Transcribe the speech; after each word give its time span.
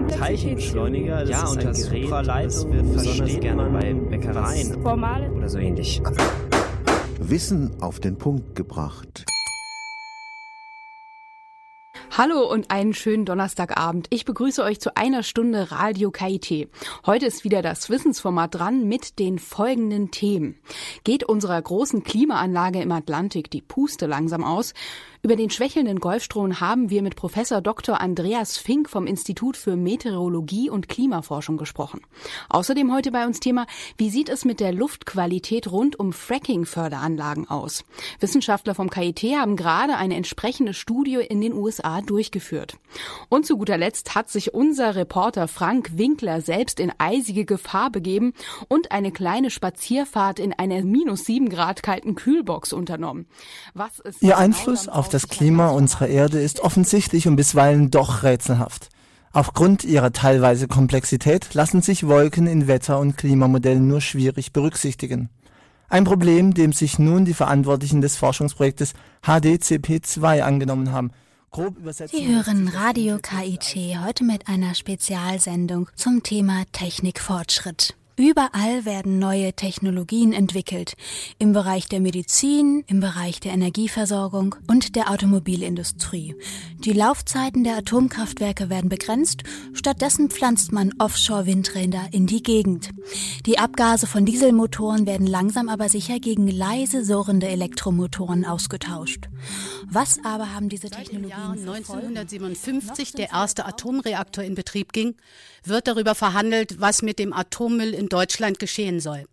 ein 0.00 0.08
Teilchenbeschleuniger, 0.08 1.20
das 1.20 1.30
ja, 1.30 1.44
ist 1.44 1.50
und 1.50 1.58
ein 1.58 1.66
das 1.66 1.90
Gerät, 1.90 2.10
das 2.10 2.68
wird 2.70 2.92
besonders 2.92 3.40
gerne 3.40 3.70
bei 3.70 3.92
Bäckereien 3.92 4.82
Formale 4.82 5.30
oder 5.30 5.48
so 5.48 5.58
ähnlich. 5.58 6.00
Wissen 7.20 7.70
auf 7.80 8.00
den 8.00 8.16
Punkt 8.16 8.54
gebracht. 8.54 9.26
Hallo 12.12 12.50
und 12.50 12.70
einen 12.70 12.92
schönen 12.92 13.24
Donnerstagabend. 13.24 14.08
Ich 14.10 14.24
begrüße 14.24 14.62
euch 14.62 14.80
zu 14.80 14.96
einer 14.96 15.22
Stunde 15.22 15.70
Radio 15.70 16.10
KIT. 16.10 16.68
Heute 17.06 17.26
ist 17.26 17.44
wieder 17.44 17.62
das 17.62 17.88
Wissensformat 17.88 18.54
dran 18.54 18.88
mit 18.88 19.18
den 19.18 19.38
folgenden 19.38 20.10
Themen. 20.10 20.58
Geht 21.04 21.24
unserer 21.24 21.60
großen 21.60 22.02
Klimaanlage 22.02 22.80
im 22.80 22.90
Atlantik 22.92 23.50
die 23.50 23.62
Puste 23.62 24.06
langsam 24.06 24.44
aus? 24.44 24.74
Über 25.22 25.36
den 25.36 25.50
schwächelnden 25.50 26.00
Golfstrom 26.00 26.60
haben 26.60 26.88
wir 26.88 27.02
mit 27.02 27.14
Professor 27.14 27.60
Dr. 27.60 28.00
Andreas 28.00 28.56
Fink 28.56 28.88
vom 28.88 29.06
Institut 29.06 29.58
für 29.58 29.76
Meteorologie 29.76 30.70
und 30.70 30.88
Klimaforschung 30.88 31.58
gesprochen. 31.58 32.00
Außerdem 32.48 32.90
heute 32.90 33.10
bei 33.10 33.26
uns 33.26 33.38
Thema, 33.38 33.66
wie 33.98 34.08
sieht 34.08 34.30
es 34.30 34.46
mit 34.46 34.60
der 34.60 34.72
Luftqualität 34.72 35.70
rund 35.70 35.98
um 36.00 36.14
Fracking-Förderanlagen 36.14 37.50
aus? 37.50 37.84
Wissenschaftler 38.18 38.74
vom 38.74 38.88
KIT 38.88 39.22
haben 39.36 39.56
gerade 39.56 39.98
eine 39.98 40.16
entsprechende 40.16 40.72
Studie 40.72 41.16
in 41.16 41.42
den 41.42 41.52
USA 41.52 42.00
durchgeführt. 42.00 42.78
Und 43.28 43.44
zu 43.44 43.58
guter 43.58 43.76
Letzt 43.76 44.14
hat 44.14 44.30
sich 44.30 44.54
unser 44.54 44.96
Reporter 44.96 45.48
Frank 45.48 45.98
Winkler 45.98 46.40
selbst 46.40 46.80
in 46.80 46.92
eisige 46.96 47.44
Gefahr 47.44 47.90
begeben 47.90 48.32
und 48.68 48.90
eine 48.90 49.12
kleine 49.12 49.50
Spazierfahrt 49.50 50.38
in 50.38 50.54
einer 50.54 50.82
minus 50.82 51.26
sieben 51.26 51.50
Grad 51.50 51.82
kalten 51.82 52.14
Kühlbox 52.14 52.72
unternommen. 52.72 53.26
Was 53.74 53.98
ist 53.98 54.22
Ihr 54.22 54.38
Einfluss 54.38 54.88
auf 54.88 55.09
das 55.10 55.28
Klima 55.28 55.68
unserer 55.68 56.08
Erde 56.08 56.40
ist 56.40 56.60
offensichtlich 56.60 57.26
und 57.28 57.36
bisweilen 57.36 57.90
doch 57.90 58.22
rätselhaft. 58.22 58.88
Aufgrund 59.32 59.84
ihrer 59.84 60.12
teilweise 60.12 60.66
Komplexität 60.66 61.54
lassen 61.54 61.82
sich 61.82 62.06
Wolken 62.06 62.46
in 62.46 62.66
Wetter- 62.66 62.98
und 62.98 63.16
Klimamodellen 63.16 63.86
nur 63.86 64.00
schwierig 64.00 64.52
berücksichtigen. 64.52 65.28
Ein 65.88 66.04
Problem, 66.04 66.54
dem 66.54 66.72
sich 66.72 66.98
nun 66.98 67.24
die 67.24 67.34
Verantwortlichen 67.34 68.00
des 68.00 68.16
Forschungsprojektes 68.16 68.92
HDCP2 69.24 70.42
angenommen 70.42 70.92
haben. 70.92 71.10
Sie 72.06 72.28
hören 72.28 72.68
Radio 72.68 73.18
KIT 73.18 73.98
heute 74.04 74.22
mit 74.22 74.46
einer 74.46 74.76
Spezialsendung 74.76 75.88
zum 75.96 76.22
Thema 76.22 76.62
Technikfortschritt. 76.70 77.96
Überall 78.20 78.84
werden 78.84 79.18
neue 79.18 79.54
Technologien 79.54 80.34
entwickelt. 80.34 80.92
Im 81.38 81.54
Bereich 81.54 81.88
der 81.88 82.00
Medizin, 82.00 82.84
im 82.86 83.00
Bereich 83.00 83.40
der 83.40 83.52
Energieversorgung 83.52 84.56
und 84.66 84.94
der 84.94 85.10
Automobilindustrie. 85.10 86.34
Die 86.80 86.92
Laufzeiten 86.92 87.64
der 87.64 87.78
Atomkraftwerke 87.78 88.68
werden 88.68 88.90
begrenzt. 88.90 89.44
Stattdessen 89.72 90.28
pflanzt 90.28 90.70
man 90.70 90.92
Offshore-Windräder 90.98 92.08
in 92.12 92.26
die 92.26 92.42
Gegend. 92.42 92.90
Die 93.46 93.58
Abgase 93.58 94.06
von 94.06 94.26
Dieselmotoren 94.26 95.06
werden 95.06 95.26
langsam 95.26 95.70
aber 95.70 95.88
sicher 95.88 96.18
gegen 96.18 96.46
leise 96.46 97.06
surrende 97.06 97.48
Elektromotoren 97.48 98.44
ausgetauscht. 98.44 99.30
Was 99.88 100.22
aber 100.26 100.54
haben 100.54 100.68
diese 100.68 100.90
Technologien 100.90 101.30
Seit 101.30 101.54
im 101.54 101.64
Jahr 101.64 101.74
1957 101.74 103.12
der 103.12 103.30
erste 103.30 103.64
Atomreaktor 103.64 104.44
in 104.44 104.54
Betrieb 104.54 104.92
ging, 104.92 105.14
wird 105.64 105.86
darüber 105.86 106.14
verhandelt, 106.14 106.80
was 106.80 107.00
mit 107.00 107.18
dem 107.18 107.32
Atommüll 107.32 107.94
in 107.94 108.09
Deutschland 108.10 108.58
geschehen 108.58 109.00
soll. 109.00 109.24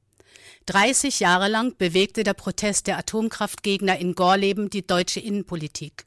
30 0.67 1.21
Jahre 1.21 1.47
lang 1.47 1.75
bewegte 1.77 2.23
der 2.23 2.33
Protest 2.33 2.87
der 2.87 2.97
Atomkraftgegner 2.97 3.97
in 3.99 4.15
Gorleben 4.15 4.69
die 4.69 4.85
deutsche 4.85 5.19
Innenpolitik. 5.19 6.05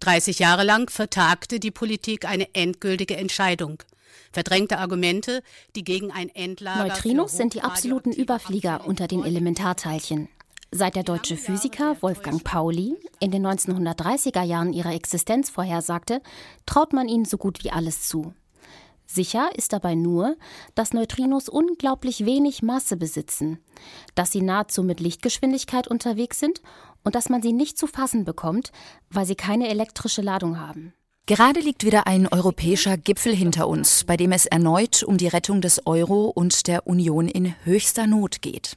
30 0.00 0.38
Jahre 0.38 0.64
lang 0.64 0.90
vertagte 0.90 1.60
die 1.60 1.70
Politik 1.70 2.26
eine 2.26 2.54
endgültige 2.54 3.16
Entscheidung. 3.16 3.82
Verdrängte 4.32 4.78
Argumente, 4.78 5.42
die 5.76 5.84
gegen 5.84 6.10
ein 6.10 6.28
Endlager. 6.28 6.88
Neutrinos 6.88 7.36
sind 7.36 7.54
die 7.54 7.62
absoluten 7.62 8.12
Überflieger 8.12 8.86
unter 8.86 9.06
den 9.06 9.24
Elementarteilchen. 9.24 10.28
Seit 10.70 10.96
der 10.96 11.02
deutsche 11.02 11.36
Physiker 11.36 11.96
Wolfgang 12.00 12.42
Pauli 12.44 12.96
in 13.20 13.30
den 13.30 13.46
1930er 13.46 14.42
Jahren 14.42 14.72
ihre 14.72 14.92
Existenz 14.92 15.50
vorhersagte, 15.50 16.22
traut 16.64 16.92
man 16.92 17.08
ihnen 17.08 17.26
so 17.26 17.36
gut 17.36 17.62
wie 17.62 17.70
alles 17.70 18.08
zu. 18.08 18.32
Sicher 19.14 19.50
ist 19.54 19.72
dabei 19.72 19.94
nur, 19.94 20.36
dass 20.74 20.92
Neutrinos 20.92 21.48
unglaublich 21.48 22.24
wenig 22.24 22.62
Masse 22.62 22.96
besitzen, 22.96 23.58
dass 24.14 24.32
sie 24.32 24.42
nahezu 24.42 24.82
mit 24.82 25.00
Lichtgeschwindigkeit 25.00 25.88
unterwegs 25.88 26.38
sind 26.38 26.62
und 27.04 27.14
dass 27.14 27.28
man 27.28 27.42
sie 27.42 27.52
nicht 27.52 27.78
zu 27.78 27.86
fassen 27.86 28.24
bekommt, 28.24 28.72
weil 29.10 29.26
sie 29.26 29.34
keine 29.34 29.68
elektrische 29.68 30.22
Ladung 30.22 30.58
haben. 30.60 30.94
Gerade 31.26 31.60
liegt 31.60 31.84
wieder 31.84 32.08
ein 32.08 32.26
europäischer 32.26 32.96
Gipfel 32.96 33.32
hinter 33.32 33.68
uns, 33.68 34.02
bei 34.02 34.16
dem 34.16 34.32
es 34.32 34.44
erneut 34.44 35.04
um 35.04 35.18
die 35.18 35.28
Rettung 35.28 35.60
des 35.60 35.86
Euro 35.86 36.24
und 36.24 36.66
der 36.66 36.88
Union 36.88 37.28
in 37.28 37.54
höchster 37.62 38.08
Not 38.08 38.42
geht. 38.42 38.76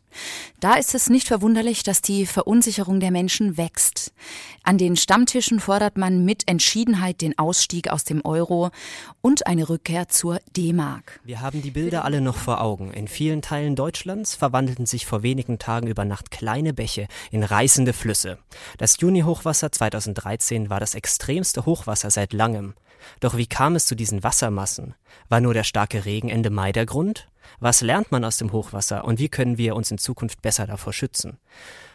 Da 0.60 0.76
ist 0.76 0.94
es 0.94 1.10
nicht 1.10 1.28
verwunderlich, 1.28 1.82
dass 1.82 2.04
die 2.04 2.28
Verunsicherung 2.28 3.00
der 3.00 3.10
Menschen 3.10 3.58
wächst. 3.58 4.14
An 4.64 4.78
den 4.78 4.96
Stammtischen 4.96 5.60
fordert 5.60 5.98
man 5.98 6.24
mit 6.24 6.44
Entschiedenheit 6.48 7.22
den 7.22 7.38
Ausstieg 7.38 7.90
aus 7.90 8.04
dem 8.04 8.24
Euro 8.24 8.70
und 9.22 9.48
eine 9.48 9.68
Rückkehr 9.68 10.08
zur 10.08 10.40
D-Mark. 10.56 11.20
Wir 11.24 11.42
haben 11.42 11.64
die 11.64 11.72
Bilder 11.72 12.06
alle 12.06 12.22
noch 12.22 12.38
vor 12.38 12.62
Augen. 12.62 12.94
In 12.94 13.08
vielen 13.08 13.42
Teilen 13.42 13.76
Deutschlands 13.76 14.36
verwandelten 14.36 14.86
sich 14.86 15.08
vor 15.08 15.24
wenigen 15.24 15.58
Tagen 15.58 15.88
über 15.88 16.06
Nacht 16.06 16.30
kleine 16.30 16.74
Bäche 16.74 17.08
in 17.32 17.44
reißende 17.44 17.94
Flüsse. 17.94 18.38
Das 18.78 19.00
Juni-Hochwasser 19.00 19.72
2013 19.72 20.70
war 20.70 20.80
das 20.80 20.94
extremste 20.94 21.66
Hochwasser 21.66 22.12
seit 22.12 22.35
langem. 22.36 22.74
Doch 23.20 23.38
wie 23.38 23.48
kam 23.48 23.76
es 23.76 23.86
zu 23.86 23.96
diesen 23.96 24.24
Wassermassen? 24.24 24.96
War 25.30 25.42
nur 25.42 25.54
der 25.54 25.64
starke 25.64 26.06
Regen 26.06 26.30
Ende 26.30 26.50
Mai 26.50 26.72
der 26.72 26.86
Grund? 26.86 27.28
Was 27.60 27.82
lernt 27.82 28.12
man 28.12 28.26
aus 28.26 28.38
dem 28.38 28.52
Hochwasser 28.52 29.06
und 29.06 29.20
wie 29.20 29.30
können 29.30 29.58
wir 29.58 29.76
uns 29.76 29.92
in 29.92 29.98
Zukunft 29.98 30.42
besser 30.42 30.68
davor 30.68 30.94
schützen? 30.94 31.38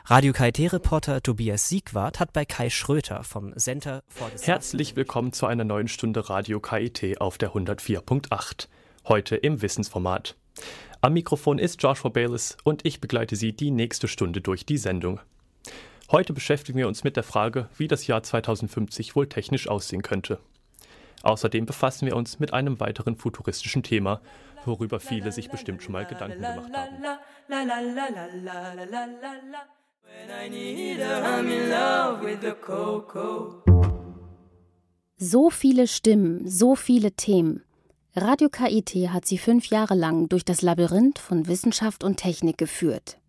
Radio 0.07 0.33
KIT-Reporter 0.33 1.23
Tobias 1.23 1.69
Siegwart 1.69 2.21
hat 2.21 2.33
bei 2.33 2.45
Kai 2.45 2.71
Schröter 2.71 3.23
vom 3.23 3.57
Center 3.57 4.03
for 4.09 4.31
the 4.35 4.47
Herzlich 4.47 4.97
willkommen 4.97 5.33
zu 5.33 5.47
einer 5.47 5.65
neuen 5.65 5.89
Stunde 5.89 6.31
Radio 6.31 6.61
KIT 6.61 7.21
auf 7.21 7.39
der 7.39 7.53
104.8. 7.53 8.69
Heute 9.07 9.37
im 9.37 9.63
Wissensformat. 9.63 10.37
Am 11.01 11.13
Mikrofon 11.15 11.59
ist 11.59 11.83
Joshua 11.83 12.11
Bayless 12.11 12.57
und 12.65 12.85
ich 12.85 13.01
begleite 13.01 13.37
Sie 13.37 13.53
die 13.53 13.71
nächste 13.71 14.09
Stunde 14.09 14.41
durch 14.41 14.67
die 14.67 14.79
Sendung. 14.79 15.21
Heute 16.13 16.33
beschäftigen 16.33 16.77
wir 16.77 16.89
uns 16.89 17.05
mit 17.05 17.15
der 17.15 17.23
Frage, 17.23 17.69
wie 17.77 17.87
das 17.87 18.09
Jahr 18.09 18.25
2050 18.25 19.15
wohl 19.15 19.29
technisch 19.29 19.69
aussehen 19.69 20.03
könnte. 20.03 20.41
Außerdem 21.23 21.67
befassen 21.67 22.07
wir 22.07 22.17
uns 22.17 22.41
mit 22.41 22.53
einem 22.53 22.81
weiteren 22.81 23.15
futuristischen 23.15 23.85
Thema, 23.85 24.21
worüber 24.65 24.99
viele 24.99 25.31
sich 25.31 25.51
bestimmt 25.51 25.85
schon 25.85 25.93
mal 25.93 26.07
Gedanken 26.07 26.41
gemacht 26.41 26.73
haben. 26.73 26.97
So 35.17 35.51
viele 35.51 35.87
Stimmen, 35.87 36.49
so 36.49 36.75
viele 36.75 37.13
Themen. 37.13 37.63
Radio 38.17 38.49
KIT 38.49 39.11
hat 39.11 39.27
sie 39.27 39.39
fünf 39.39 39.67
Jahre 39.67 39.95
lang 39.95 40.29
durch 40.29 40.45
das 40.45 40.63
Labyrinth 40.63 41.21
von 41.21 41.47
Wissenschaft 41.47 42.03
und 42.03 42.17
Technik 42.17 42.59
geführt. 42.59 43.20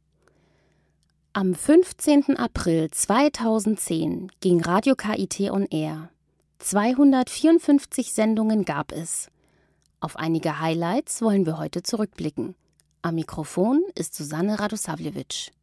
Am 1.34 1.56
15. 1.56 2.36
April 2.36 2.92
2010 2.92 4.34
ging 4.42 4.60
Radio 4.60 4.96
KIT 4.96 5.50
on 5.50 5.66
Air. 5.68 6.10
254 6.60 8.12
Sendungen 8.12 8.66
gab 8.66 8.92
es. 8.92 9.30
Auf 10.02 10.18
einige 10.18 10.60
Highlights 10.60 11.22
wollen 11.22 11.46
wir 11.46 11.58
heute 11.58 11.84
zurückblicken. 11.84 12.56
Am 13.02 13.16
Mikrofon 13.16 13.82
ist 13.96 14.14
Susanne 14.14 14.60
Radosavljevic. 14.60 15.54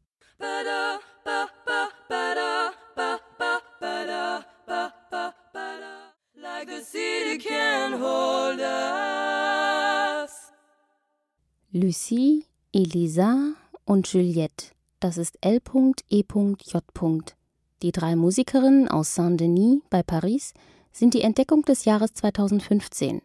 Lucie, 11.73 12.47
Elisa 12.73 13.53
und 13.85 14.11
Juliette, 14.11 14.78
das 15.01 15.19
ist 15.19 15.39
L.E.J. 15.41 17.37
Die 17.83 17.93
drei 17.93 18.17
Musikerinnen 18.17 18.89
aus 18.89 19.15
Saint-Denis 19.15 19.81
bei 19.91 20.03
Paris 20.03 20.55
sind 20.93 21.15
die 21.15 21.23
Entdeckung 21.23 21.63
des 21.63 21.85
Jahres 21.85 22.13
2015. 22.15 23.23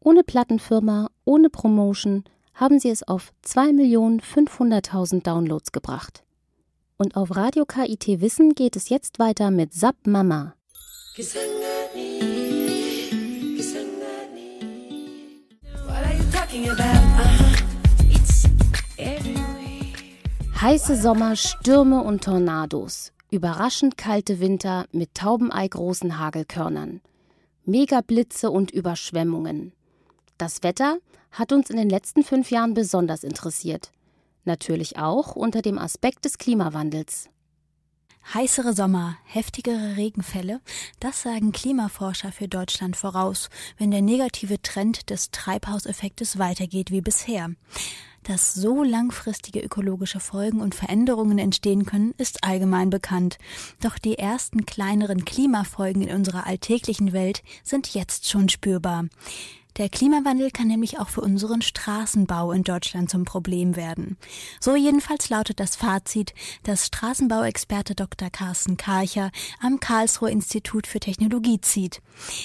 Ohne 0.00 0.22
Plattenfirma, 0.22 1.10
ohne 1.24 1.50
Promotion 1.50 2.24
haben 2.54 2.78
sie 2.78 2.90
es 2.90 3.02
auf 3.02 3.32
2.500.000 3.44 5.22
Downloads 5.22 5.72
gebracht. 5.72 6.22
Und 6.96 7.16
auf 7.16 7.34
Radio 7.34 7.64
KIT 7.64 8.20
Wissen 8.20 8.54
geht 8.54 8.76
es 8.76 8.88
jetzt 8.88 9.18
weiter 9.18 9.50
mit 9.50 9.72
Sap 9.72 10.06
Mama. 10.06 10.54
Heiße 20.60 21.00
Sommer, 21.00 21.36
Stürme 21.36 22.02
und 22.02 22.22
Tornados. 22.22 23.14
Überraschend 23.30 23.96
kalte 23.96 24.40
Winter 24.40 24.84
mit 24.92 25.14
taubeneigroßen 25.14 26.18
Hagelkörnern. 26.18 27.00
Megablitze 27.64 28.50
und 28.50 28.70
Überschwemmungen. 28.70 29.72
Das 30.36 30.62
Wetter 30.62 30.98
hat 31.30 31.52
uns 31.52 31.70
in 31.70 31.78
den 31.78 31.88
letzten 31.88 32.24
fünf 32.24 32.50
Jahren 32.50 32.74
besonders 32.74 33.24
interessiert. 33.24 33.90
Natürlich 34.44 34.98
auch 34.98 35.34
unter 35.34 35.62
dem 35.62 35.78
Aspekt 35.78 36.26
des 36.26 36.36
Klimawandels. 36.36 37.30
Heißere 38.34 38.74
Sommer, 38.74 39.16
heftigere 39.24 39.96
Regenfälle, 39.96 40.60
das 41.00 41.22
sagen 41.22 41.52
Klimaforscher 41.52 42.32
für 42.32 42.48
Deutschland 42.48 42.98
voraus, 42.98 43.48
wenn 43.78 43.90
der 43.90 44.02
negative 44.02 44.60
Trend 44.60 45.08
des 45.08 45.30
Treibhauseffektes 45.30 46.38
weitergeht 46.38 46.90
wie 46.90 47.00
bisher. 47.00 47.48
Dass 48.24 48.54
so 48.54 48.82
langfristige 48.84 49.60
ökologische 49.60 50.20
Folgen 50.20 50.60
und 50.60 50.74
Veränderungen 50.74 51.38
entstehen 51.38 51.86
können, 51.86 52.14
ist 52.18 52.44
allgemein 52.44 52.90
bekannt. 52.90 53.38
Doch 53.82 53.98
die 53.98 54.18
ersten 54.18 54.66
kleineren 54.66 55.24
Klimafolgen 55.24 56.02
in 56.02 56.14
unserer 56.14 56.46
alltäglichen 56.46 57.12
Welt 57.12 57.42
sind 57.64 57.94
jetzt 57.94 58.28
schon 58.28 58.48
spürbar. 58.48 59.06
Der 59.76 59.88
Klimawandel 59.88 60.50
kann 60.50 60.68
nämlich 60.68 60.98
auch 60.98 61.08
für 61.08 61.20
unseren 61.20 61.62
Straßenbau 61.62 62.52
in 62.52 62.64
Deutschland 62.64 63.10
zum 63.10 63.24
Problem 63.24 63.76
werden. 63.76 64.16
So 64.58 64.74
jedenfalls 64.74 65.28
lautet 65.28 65.60
das 65.60 65.76
Fazit, 65.76 66.34
das 66.64 66.86
Straßenbauexperte 66.86 67.94
Dr. 67.94 68.30
Carsten 68.30 68.76
Karcher 68.76 69.30
am 69.62 69.80
Karlsruher 69.80 70.30
Institut 70.30 70.86
für 70.86 71.00
Technologie 71.00 71.60
zieht. 71.60 72.02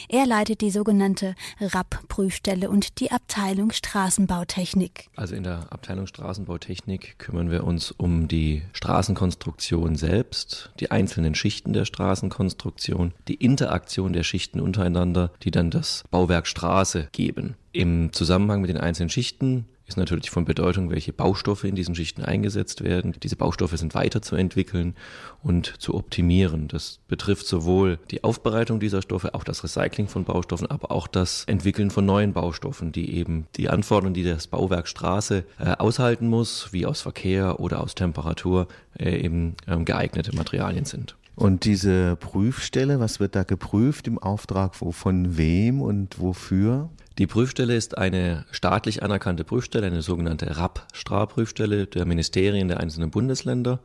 Er 0.08 0.26
leitet 0.26 0.62
die 0.62 0.72
sogenannte 0.72 1.36
RAP-Prüfstelle 1.60 2.70
und 2.70 3.00
die 3.00 3.12
Abteilung 3.12 3.72
Straßenbautechnik. 3.72 5.10
Also 5.16 5.36
in 5.36 5.44
der 5.44 5.72
Abteilung 5.72 6.08
Straßenbautechnik 6.08 7.18
kümmern 7.20 7.50
wir 7.50 7.64
uns 7.64 7.92
um 7.92 8.28
die 8.28 8.64
Straßenkonstruktion 8.74 9.96
selbst, 9.96 10.72
die 10.80 10.92
einzelnen 10.92 11.36
Schichten 11.36 11.74
der 11.74 11.86
Straßenkonstruktion, 11.86 13.14
die 13.28 13.36
Interaktion 13.36 14.14
der 14.14 14.24
Schichten 14.24 14.60
untereinander, 14.60 15.32
die 15.44 15.52
dann 15.52 15.72
das 15.72 16.04
Bauwerk 16.12 16.48
Straße 16.48 17.10
geben. 17.16 17.56
Im 17.72 18.12
Zusammenhang 18.14 18.62
mit 18.62 18.70
den 18.70 18.78
einzelnen 18.78 19.10
Schichten 19.10 19.66
ist 19.88 19.98
natürlich 19.98 20.32
von 20.32 20.46
Bedeutung, 20.46 20.90
welche 20.90 21.14
Baustoffe 21.14 21.64
in 21.64 21.76
diesen 21.76 21.96
Schichten 21.96 22.24
eingesetzt 22.24 22.84
werden. 22.84 23.14
Diese 23.22 23.36
Baustoffe 23.36 23.78
sind 23.78 23.94
weiterzuentwickeln 23.94 24.96
und 25.44 25.76
zu 25.80 25.94
optimieren. 25.94 26.68
Das 26.68 27.00
betrifft 27.08 27.46
sowohl 27.46 28.00
die 28.12 28.24
Aufbereitung 28.24 28.80
dieser 28.80 29.02
Stoffe, 29.02 29.34
auch 29.34 29.44
das 29.44 29.64
Recycling 29.64 30.08
von 30.08 30.26
Baustoffen, 30.26 30.70
aber 30.70 30.92
auch 30.92 31.08
das 31.08 31.46
Entwickeln 31.46 31.92
von 31.92 32.06
neuen 32.06 32.34
Baustoffen, 32.34 32.92
die 32.92 33.16
eben 33.16 33.46
die 33.56 33.70
Anforderungen, 33.70 34.16
die 34.16 34.24
das 34.24 34.48
Bauwerk 34.48 34.88
Straße 34.88 35.44
äh, 35.60 35.72
aushalten 35.78 36.28
muss, 36.28 36.74
wie 36.74 36.86
aus 36.86 37.02
Verkehr 37.02 37.60
oder 37.60 37.82
aus 37.82 37.96
Temperatur, 37.96 38.68
äh, 38.98 39.18
eben 39.18 39.56
ähm, 39.68 39.86
geeignete 39.86 40.36
Materialien 40.36 40.86
sind. 40.86 41.16
Und 41.36 41.66
diese 41.66 42.16
Prüfstelle, 42.16 43.00
was 43.00 43.20
wird 43.20 43.36
da 43.36 43.44
geprüft 43.44 44.08
im 44.08 44.18
Auftrag 44.18 44.74
von 44.74 45.38
wem 45.38 45.82
und 45.82 46.20
wofür? 46.20 46.90
Die 47.18 47.28
Prüfstelle 47.28 47.74
ist 47.78 47.98
eine 47.98 48.44
staatlich 48.52 49.02
anerkannte 49.02 49.46
Prüfstelle, 49.46 49.88
eine 49.88 50.02
sogenannte 50.02 50.58
RAP-Stra-Prüfstelle 50.58 51.88
der 51.88 52.06
Ministerien 52.06 52.68
der 52.68 52.82
einzelnen 52.82 53.10
Bundesländer. 53.10 53.80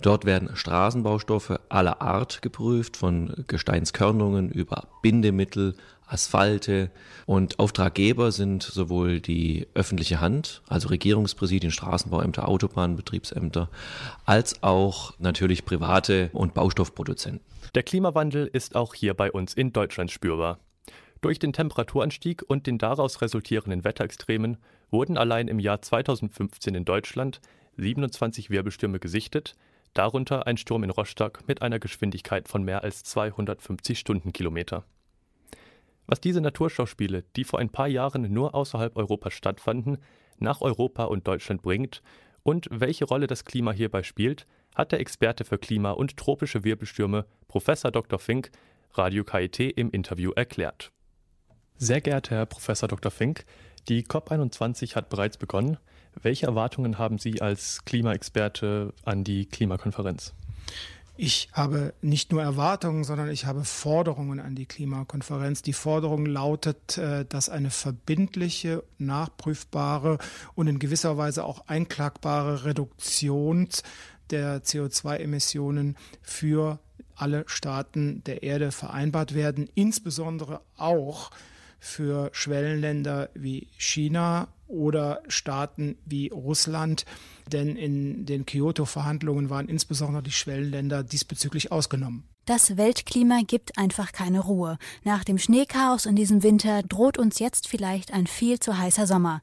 Dort 0.00 0.24
werden 0.24 0.56
Straßenbaustoffe 0.56 1.60
aller 1.68 2.00
Art 2.00 2.40
geprüft, 2.40 2.96
von 2.96 3.44
Gesteinskörnungen 3.48 4.50
über 4.50 4.88
Bindemittel, 5.02 5.74
Asphalte 6.06 6.90
und 7.26 7.58
Auftraggeber 7.58 8.32
sind 8.32 8.62
sowohl 8.62 9.20
die 9.20 9.66
öffentliche 9.74 10.22
Hand, 10.22 10.62
also 10.66 10.88
Regierungspräsidien, 10.88 11.70
Straßenbauämter, 11.70 12.48
Autobahnbetriebsämter, 12.48 13.68
als 14.24 14.62
auch 14.62 15.12
natürlich 15.18 15.66
private 15.66 16.30
und 16.32 16.54
Baustoffproduzenten. 16.54 17.40
Der 17.74 17.82
Klimawandel 17.82 18.46
ist 18.46 18.74
auch 18.74 18.94
hier 18.94 19.12
bei 19.14 19.30
uns 19.30 19.52
in 19.52 19.72
Deutschland 19.72 20.10
spürbar. 20.10 20.58
Durch 21.24 21.38
den 21.38 21.54
Temperaturanstieg 21.54 22.42
und 22.46 22.66
den 22.66 22.76
daraus 22.76 23.22
resultierenden 23.22 23.82
Wetterextremen 23.82 24.58
wurden 24.90 25.16
allein 25.16 25.48
im 25.48 25.58
Jahr 25.58 25.80
2015 25.80 26.74
in 26.74 26.84
Deutschland 26.84 27.40
27 27.78 28.50
Wirbelstürme 28.50 28.98
gesichtet, 28.98 29.54
darunter 29.94 30.46
ein 30.46 30.58
Sturm 30.58 30.84
in 30.84 30.90
Rostock 30.90 31.48
mit 31.48 31.62
einer 31.62 31.78
Geschwindigkeit 31.78 32.46
von 32.46 32.62
mehr 32.62 32.82
als 32.82 33.04
250 33.04 33.98
Stundenkilometer. 33.98 34.84
Was 36.06 36.20
diese 36.20 36.42
Naturschauspiele, 36.42 37.24
die 37.36 37.44
vor 37.44 37.58
ein 37.58 37.70
paar 37.70 37.88
Jahren 37.88 38.30
nur 38.30 38.54
außerhalb 38.54 38.94
Europas 38.94 39.32
stattfanden, 39.32 39.96
nach 40.36 40.60
Europa 40.60 41.04
und 41.04 41.26
Deutschland 41.26 41.62
bringt 41.62 42.02
und 42.42 42.68
welche 42.70 43.06
Rolle 43.06 43.28
das 43.28 43.46
Klima 43.46 43.72
hierbei 43.72 44.02
spielt, 44.02 44.46
hat 44.74 44.92
der 44.92 45.00
Experte 45.00 45.46
für 45.46 45.56
Klima 45.56 45.92
und 45.92 46.18
tropische 46.18 46.64
Wirbelstürme 46.64 47.24
Professor 47.48 47.90
Dr. 47.90 48.18
Fink 48.18 48.50
Radio 48.92 49.24
KIT 49.24 49.58
im 49.60 49.90
Interview 49.90 50.30
erklärt. 50.32 50.93
Sehr 51.76 52.00
geehrter 52.00 52.36
Herr 52.36 52.46
Professor 52.46 52.88
Dr. 52.88 53.10
Fink, 53.10 53.44
die 53.88 54.04
COP21 54.04 54.94
hat 54.94 55.08
bereits 55.08 55.36
begonnen. 55.36 55.76
Welche 56.22 56.46
Erwartungen 56.46 56.98
haben 56.98 57.18
Sie 57.18 57.42
als 57.42 57.84
Klimaexperte 57.84 58.92
an 59.04 59.24
die 59.24 59.46
Klimakonferenz? 59.46 60.32
Ich 61.16 61.48
habe 61.52 61.92
nicht 62.00 62.32
nur 62.32 62.42
Erwartungen, 62.42 63.04
sondern 63.04 63.28
ich 63.28 63.46
habe 63.46 63.64
Forderungen 63.64 64.40
an 64.40 64.54
die 64.54 64.66
Klimakonferenz. 64.66 65.62
Die 65.62 65.72
Forderung 65.72 66.26
lautet, 66.26 66.98
äh, 66.98 67.24
dass 67.24 67.48
eine 67.48 67.70
verbindliche, 67.70 68.82
nachprüfbare 68.98 70.18
und 70.54 70.66
in 70.66 70.78
gewisser 70.78 71.16
Weise 71.16 71.44
auch 71.44 71.66
einklagbare 71.68 72.64
Reduktion 72.64 73.68
der 74.30 74.62
CO2-Emissionen 74.62 75.96
für 76.22 76.78
alle 77.14 77.44
Staaten 77.46 78.24
der 78.24 78.42
Erde 78.42 78.72
vereinbart 78.72 79.34
werden, 79.34 79.68
insbesondere 79.74 80.62
auch 80.76 81.30
für 81.84 82.30
Schwellenländer 82.32 83.28
wie 83.34 83.68
China 83.76 84.48
oder 84.66 85.22
Staaten 85.28 85.96
wie 86.06 86.28
Russland, 86.28 87.04
denn 87.52 87.76
in 87.76 88.24
den 88.24 88.46
Kyoto-Verhandlungen 88.46 89.50
waren 89.50 89.68
insbesondere 89.68 90.22
die 90.22 90.32
Schwellenländer 90.32 91.02
diesbezüglich 91.02 91.70
ausgenommen. 91.70 92.24
Das 92.46 92.76
Weltklima 92.76 93.40
gibt 93.46 93.78
einfach 93.78 94.12
keine 94.12 94.40
Ruhe. 94.40 94.78
Nach 95.02 95.24
dem 95.24 95.38
Schneechaos 95.38 96.06
in 96.06 96.16
diesem 96.16 96.42
Winter 96.42 96.82
droht 96.82 97.18
uns 97.18 97.38
jetzt 97.38 97.68
vielleicht 97.68 98.12
ein 98.12 98.26
viel 98.26 98.58
zu 98.58 98.76
heißer 98.76 99.06
Sommer. 99.06 99.42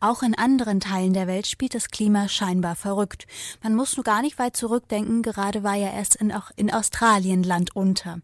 Auch 0.00 0.22
in 0.22 0.36
anderen 0.36 0.78
Teilen 0.78 1.12
der 1.12 1.26
Welt 1.26 1.48
spielt 1.48 1.74
das 1.74 1.88
Klima 1.88 2.28
scheinbar 2.28 2.76
verrückt. 2.76 3.26
Man 3.62 3.74
muss 3.74 3.96
nur 3.96 4.04
gar 4.04 4.22
nicht 4.22 4.38
weit 4.38 4.56
zurückdenken, 4.56 5.22
gerade 5.22 5.64
war 5.64 5.74
ja 5.74 5.90
erst 5.90 6.16
in, 6.16 6.32
auch 6.32 6.50
in 6.54 6.72
Australien 6.72 7.42
Land 7.42 7.74
unter. 7.74 8.20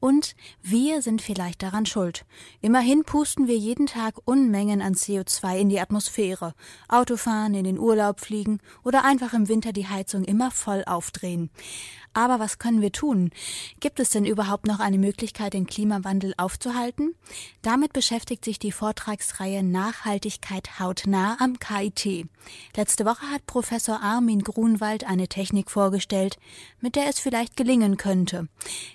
Und 0.00 0.34
wir 0.62 1.02
sind 1.02 1.22
vielleicht 1.22 1.62
daran 1.62 1.86
schuld. 1.86 2.24
Immerhin 2.60 3.04
pusten 3.04 3.48
wir 3.48 3.56
jeden 3.56 3.86
Tag 3.86 4.14
Unmengen 4.24 4.82
an 4.82 4.94
CO2 4.94 5.58
in 5.58 5.68
die 5.68 5.80
Atmosphäre. 5.80 6.54
Autofahren, 6.88 7.54
in 7.54 7.64
den 7.64 7.78
Urlaub 7.78 8.20
fliegen 8.20 8.60
oder 8.84 9.04
einfach 9.04 9.32
im 9.32 9.48
Winter 9.48 9.72
die 9.72 9.88
Heizung 9.88 10.24
immer 10.24 10.50
voll 10.50 10.84
aufdrehen. 10.86 11.50
Aber 12.16 12.40
was 12.40 12.58
können 12.58 12.80
wir 12.80 12.92
tun? 12.92 13.30
Gibt 13.78 14.00
es 14.00 14.08
denn 14.08 14.24
überhaupt 14.24 14.66
noch 14.66 14.80
eine 14.80 14.96
Möglichkeit, 14.96 15.52
den 15.52 15.66
Klimawandel 15.66 16.32
aufzuhalten? 16.38 17.14
Damit 17.60 17.92
beschäftigt 17.92 18.42
sich 18.42 18.58
die 18.58 18.72
Vortragsreihe 18.72 19.62
Nachhaltigkeit 19.62 20.80
hautnah 20.80 21.36
am 21.40 21.58
KIT. 21.58 22.26
Letzte 22.74 23.04
Woche 23.04 23.30
hat 23.30 23.44
Professor 23.44 24.00
Armin 24.00 24.42
Grunwald 24.42 25.04
eine 25.04 25.28
Technik 25.28 25.70
vorgestellt, 25.70 26.38
mit 26.80 26.96
der 26.96 27.06
es 27.06 27.18
vielleicht 27.18 27.54
gelingen 27.54 27.98
könnte. 27.98 28.48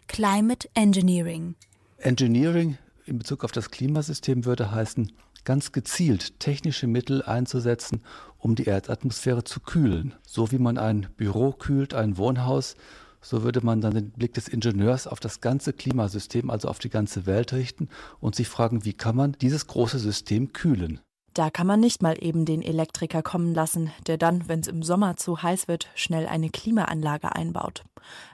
Climate 0.08 0.68
Engineering. 0.92 1.56
Engineering 2.00 2.78
in 3.06 3.18
Bezug 3.18 3.46
auf 3.46 3.54
das 3.54 3.72
Klimasystem 3.72 4.44
würde 4.44 4.72
heißen, 4.72 5.14
ganz 5.46 5.72
gezielt 5.72 6.38
technische 6.42 6.86
Mittel 6.86 7.24
einzusetzen, 7.24 8.02
um 8.40 8.56
die 8.56 8.66
Erdatmosphäre 8.66 9.46
zu 9.46 9.62
kühlen. 9.62 10.16
So 10.28 10.52
wie 10.52 10.58
man 10.58 10.78
ein 10.78 11.08
Büro 11.16 11.54
kühlt, 11.54 11.94
ein 11.94 12.18
Wohnhaus, 12.18 12.76
so 13.22 13.42
würde 13.42 13.66
man 13.66 13.80
dann 13.80 13.94
den 13.94 14.12
Blick 14.12 14.34
des 14.34 14.50
Ingenieurs 14.50 15.08
auf 15.08 15.22
das 15.22 15.40
ganze 15.40 15.72
Klimasystem, 15.72 16.50
also 16.50 16.68
auf 16.68 16.80
die 16.80 16.90
ganze 16.90 17.26
Welt 17.26 17.54
richten 17.54 17.88
und 18.20 18.36
sich 18.36 18.50
fragen, 18.50 18.84
wie 18.84 18.92
kann 18.92 19.16
man 19.16 19.38
dieses 19.40 19.68
große 19.68 19.98
System 19.98 20.52
kühlen. 20.52 21.00
Da 21.34 21.50
kann 21.50 21.66
man 21.66 21.80
nicht 21.80 22.02
mal 22.02 22.18
eben 22.20 22.44
den 22.46 22.62
Elektriker 22.62 23.24
kommen 23.24 23.54
lassen, 23.54 23.92
der 24.06 24.18
dann, 24.18 24.50
wenn 24.50 24.60
es 24.60 24.68
im 24.68 24.84
Sommer 24.84 25.16
zu 25.16 25.42
heiß 25.42 25.70
wird, 25.70 25.90
schnell 25.96 26.28
eine 26.28 26.50
Klimaanlage 26.50 27.34
einbaut. 27.34 27.84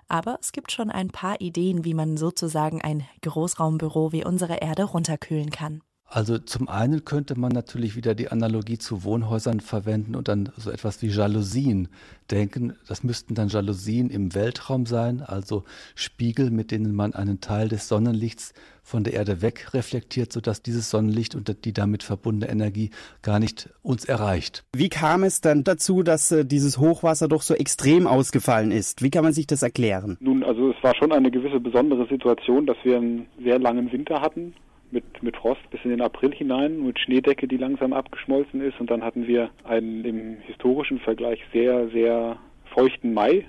Aber 0.08 0.40
es 0.42 0.52
gibt 0.52 0.72
schon 0.72 0.90
ein 0.90 1.10
paar 1.10 1.40
Ideen, 1.40 1.86
wie 1.86 1.94
man 1.94 2.18
sozusagen 2.18 2.82
ein 2.82 3.06
Großraumbüro 3.22 4.12
wie 4.14 4.26
unsere 4.26 4.56
Erde 4.58 4.86
runterkühlen 4.86 5.52
kann. 5.52 5.82
Also 6.10 6.38
zum 6.38 6.70
einen 6.70 7.04
könnte 7.04 7.38
man 7.38 7.52
natürlich 7.52 7.98
wieder 7.98 8.16
die 8.16 8.30
Analogie 8.30 8.78
zu 8.78 9.04
Wohnhäusern 9.04 9.60
verwenden 9.60 10.16
und 10.16 10.30
dann 10.30 10.50
so 10.56 10.72
etwas 10.72 11.02
wie 11.02 11.08
Jalousien 11.08 11.90
denken. 12.32 12.76
Das 12.88 13.04
müssten 13.04 13.36
dann 13.36 13.50
Jalousien 13.50 14.10
im 14.10 14.34
Weltraum 14.34 14.86
sein, 14.86 15.22
also 15.22 15.66
Spiegel, 15.96 16.50
mit 16.50 16.72
denen 16.72 16.96
man 16.96 17.14
einen 17.14 17.42
Teil 17.42 17.68
des 17.68 17.90
Sonnenlichts 17.90 18.54
von 18.84 19.04
der 19.04 19.16
Erde 19.16 19.42
wegreflektiert, 19.42 20.32
sodass 20.32 20.62
dieses 20.62 20.90
Sonnenlicht 20.90 21.36
und 21.36 21.66
die 21.66 21.74
damit 21.74 22.04
verbundene 22.04 22.50
Energie 22.50 22.92
gar 23.22 23.40
nicht 23.40 23.70
uns 23.82 24.06
erreicht. 24.06 24.64
Wie 24.74 24.88
kam 24.88 25.26
es 25.26 25.42
dann 25.42 25.66
dazu, 25.66 26.04
dass 26.04 26.32
äh, 26.32 26.46
dieses 26.46 26.78
Hochwasser 26.78 27.28
doch 27.28 27.42
so 27.42 27.54
extrem 27.54 28.08
ausgefallen 28.08 28.72
ist? 28.72 29.04
Wie 29.04 29.10
kann 29.10 29.26
man 29.26 29.34
sich 29.34 29.46
das 29.46 29.62
erklären? 29.62 30.16
Nun, 30.22 30.42
also 30.46 30.72
es 30.72 30.82
war 30.82 30.96
schon 30.96 31.12
eine 31.12 31.32
gewisse 31.32 31.60
besondere 31.60 32.08
Situation, 32.08 32.66
dass 32.66 32.78
wir 32.84 32.96
einen 32.96 33.28
sehr 33.44 33.60
langen 33.60 33.92
Winter 33.92 34.22
hatten 34.22 34.54
mit, 34.92 35.22
mit 35.22 35.36
Frost 35.36 35.70
bis 35.70 35.80
in 35.84 35.92
den 35.92 36.02
April 36.02 36.34
hinein, 36.34 36.84
mit 36.84 37.00
Schneedecke, 37.00 37.48
die 37.48 37.58
langsam 37.58 37.94
abgeschmolzen 37.94 38.62
ist. 38.62 38.80
Und 38.80 38.90
dann 38.90 39.04
hatten 39.04 39.28
wir 39.28 39.50
einen 39.64 40.06
im 40.06 40.38
historischen 40.42 41.00
Vergleich 41.00 41.40
sehr, 41.54 41.90
sehr 41.90 42.38
feuchten 42.74 43.14
Mai 43.14 43.46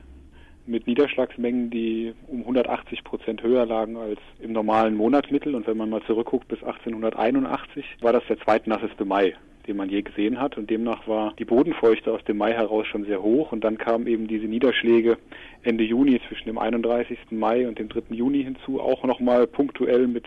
mit 0.66 0.86
Niederschlagsmengen, 0.86 1.70
die 1.70 2.12
um 2.26 2.40
180 2.40 3.04
Prozent 3.04 3.42
höher 3.42 3.64
lagen 3.64 3.96
als 3.96 4.20
im 4.40 4.52
normalen 4.52 4.94
Monatsmittel. 4.94 5.54
Und 5.54 5.66
wenn 5.66 5.76
man 5.76 5.90
mal 5.90 6.02
zurückguckt 6.02 6.48
bis 6.48 6.62
1881, 6.62 7.84
war 8.00 8.12
das 8.12 8.24
der 8.28 8.38
zweitnasseste 8.38 9.04
Mai 9.04 9.34
den 9.68 9.76
man 9.76 9.90
je 9.90 10.02
gesehen 10.02 10.40
hat. 10.40 10.56
Und 10.56 10.70
demnach 10.70 11.06
war 11.06 11.34
die 11.38 11.44
Bodenfeuchte 11.44 12.10
aus 12.10 12.24
dem 12.24 12.38
Mai 12.38 12.54
heraus 12.54 12.86
schon 12.86 13.04
sehr 13.04 13.22
hoch. 13.22 13.52
Und 13.52 13.62
dann 13.62 13.78
kamen 13.78 14.06
eben 14.06 14.26
diese 14.26 14.46
Niederschläge 14.46 15.18
Ende 15.62 15.84
Juni 15.84 16.20
zwischen 16.26 16.46
dem 16.46 16.58
31. 16.58 17.18
Mai 17.30 17.68
und 17.68 17.78
dem 17.78 17.88
3. 17.88 18.14
Juni 18.14 18.42
hinzu, 18.42 18.80
auch 18.80 19.04
nochmal 19.04 19.46
punktuell 19.46 20.08
mit 20.08 20.24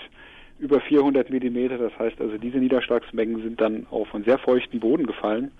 über 0.61 0.79
400 0.79 1.29
Millimeter. 1.29 1.77
Das 1.77 1.97
heißt 1.97 2.21
also, 2.21 2.37
diese 2.37 2.59
Niederschlagsmengen 2.59 3.41
sind 3.41 3.59
dann 3.59 3.87
auf 3.89 4.13
einen 4.13 4.23
sehr 4.23 4.37
feuchten 4.37 4.79
Boden 4.79 5.07
gefallen 5.07 5.51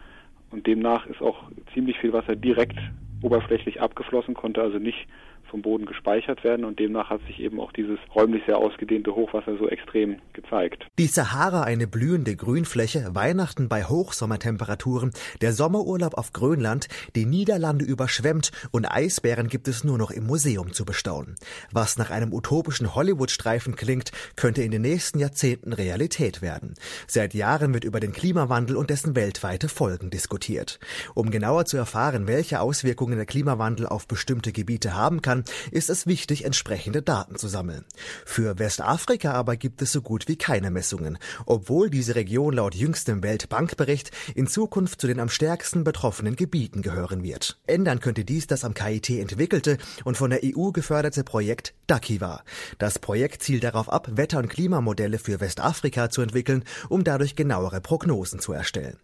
und 0.51 0.67
demnach 0.67 1.05
ist 1.07 1.21
auch 1.21 1.49
ziemlich 1.73 1.97
viel 1.99 2.13
Wasser 2.13 2.35
direkt 2.35 2.77
oberflächlich 3.21 3.81
abgeflossen, 3.81 4.33
konnte 4.33 4.61
also 4.61 4.77
nicht 4.77 5.07
vom 5.51 5.61
Boden 5.61 5.85
gespeichert 5.85 6.43
werden 6.43 6.65
und 6.65 6.79
demnach 6.79 7.09
hat 7.09 7.21
sich 7.27 7.39
eben 7.39 7.59
auch 7.59 7.71
dieses 7.73 7.99
räumlich 8.15 8.41
sehr 8.47 8.57
ausgedehnte 8.57 9.13
Hochwasser 9.13 9.57
so 9.57 9.67
extrem 9.67 10.17
gezeigt. 10.33 10.87
Die 10.97 11.07
Sahara 11.07 11.63
eine 11.63 11.87
blühende 11.87 12.35
Grünfläche, 12.35 13.13
Weihnachten 13.13 13.69
bei 13.69 13.83
Hochsommertemperaturen, 13.83 15.11
der 15.41 15.51
Sommerurlaub 15.51 16.17
auf 16.17 16.33
Grönland, 16.33 16.87
die 17.15 17.25
Niederlande 17.25 17.85
überschwemmt 17.85 18.51
und 18.71 18.85
Eisbären 18.85 19.49
gibt 19.49 19.67
es 19.67 19.83
nur 19.83 19.97
noch 19.97 20.09
im 20.09 20.25
Museum 20.25 20.71
zu 20.71 20.85
bestaunen. 20.85 21.35
Was 21.71 21.97
nach 21.97 22.09
einem 22.09 22.33
utopischen 22.33 22.95
Hollywood-Streifen 22.95 23.75
klingt, 23.75 24.11
könnte 24.35 24.63
in 24.63 24.71
den 24.71 24.81
nächsten 24.81 25.19
Jahrzehnten 25.19 25.73
Realität 25.73 26.41
werden. 26.41 26.73
Seit 27.07 27.33
Jahren 27.33 27.73
wird 27.73 27.83
über 27.83 27.99
den 27.99 28.13
Klimawandel 28.13 28.77
und 28.77 28.89
dessen 28.89 29.15
weltweite 29.15 29.67
Folgen 29.67 30.09
diskutiert. 30.09 30.79
Um 31.13 31.29
genauer 31.29 31.65
zu 31.65 31.75
erfahren, 31.75 32.27
welche 32.27 32.61
Auswirkungen 32.61 33.17
der 33.17 33.25
Klimawandel 33.25 33.87
auf 33.87 34.07
bestimmte 34.07 34.53
Gebiete 34.53 34.95
haben 34.95 35.21
kann, 35.21 35.40
ist 35.71 35.89
es 35.89 36.07
wichtig, 36.07 36.45
entsprechende 36.45 37.01
Daten 37.01 37.35
zu 37.35 37.47
sammeln. 37.47 37.85
Für 38.25 38.59
Westafrika 38.59 39.33
aber 39.33 39.57
gibt 39.57 39.81
es 39.81 39.91
so 39.91 40.01
gut 40.01 40.27
wie 40.27 40.37
keine 40.37 40.71
Messungen, 40.71 41.17
obwohl 41.45 41.89
diese 41.89 42.15
Region 42.15 42.53
laut 42.53 42.75
jüngstem 42.75 43.23
Weltbankbericht 43.23 44.11
in 44.35 44.47
Zukunft 44.47 45.01
zu 45.01 45.07
den 45.07 45.19
am 45.19 45.29
stärksten 45.29 45.83
betroffenen 45.83 46.35
Gebieten 46.35 46.81
gehören 46.81 47.23
wird. 47.23 47.59
Ändern 47.67 47.99
könnte 47.99 48.25
dies 48.25 48.47
das 48.47 48.63
am 48.63 48.73
KIT 48.73 49.09
entwickelte 49.09 49.77
und 50.03 50.17
von 50.17 50.29
der 50.29 50.41
EU 50.43 50.71
geförderte 50.71 51.23
Projekt 51.23 51.73
DAKIWA. 51.87 52.43
Das 52.77 52.99
Projekt 52.99 53.43
zielt 53.43 53.63
darauf 53.63 53.89
ab, 53.89 54.09
Wetter- 54.11 54.39
und 54.39 54.49
Klimamodelle 54.49 55.19
für 55.19 55.39
Westafrika 55.39 56.09
zu 56.09 56.21
entwickeln, 56.21 56.63
um 56.89 57.03
dadurch 57.03 57.35
genauere 57.35 57.81
Prognosen 57.81 58.39
zu 58.39 58.53
erstellen. 58.53 58.97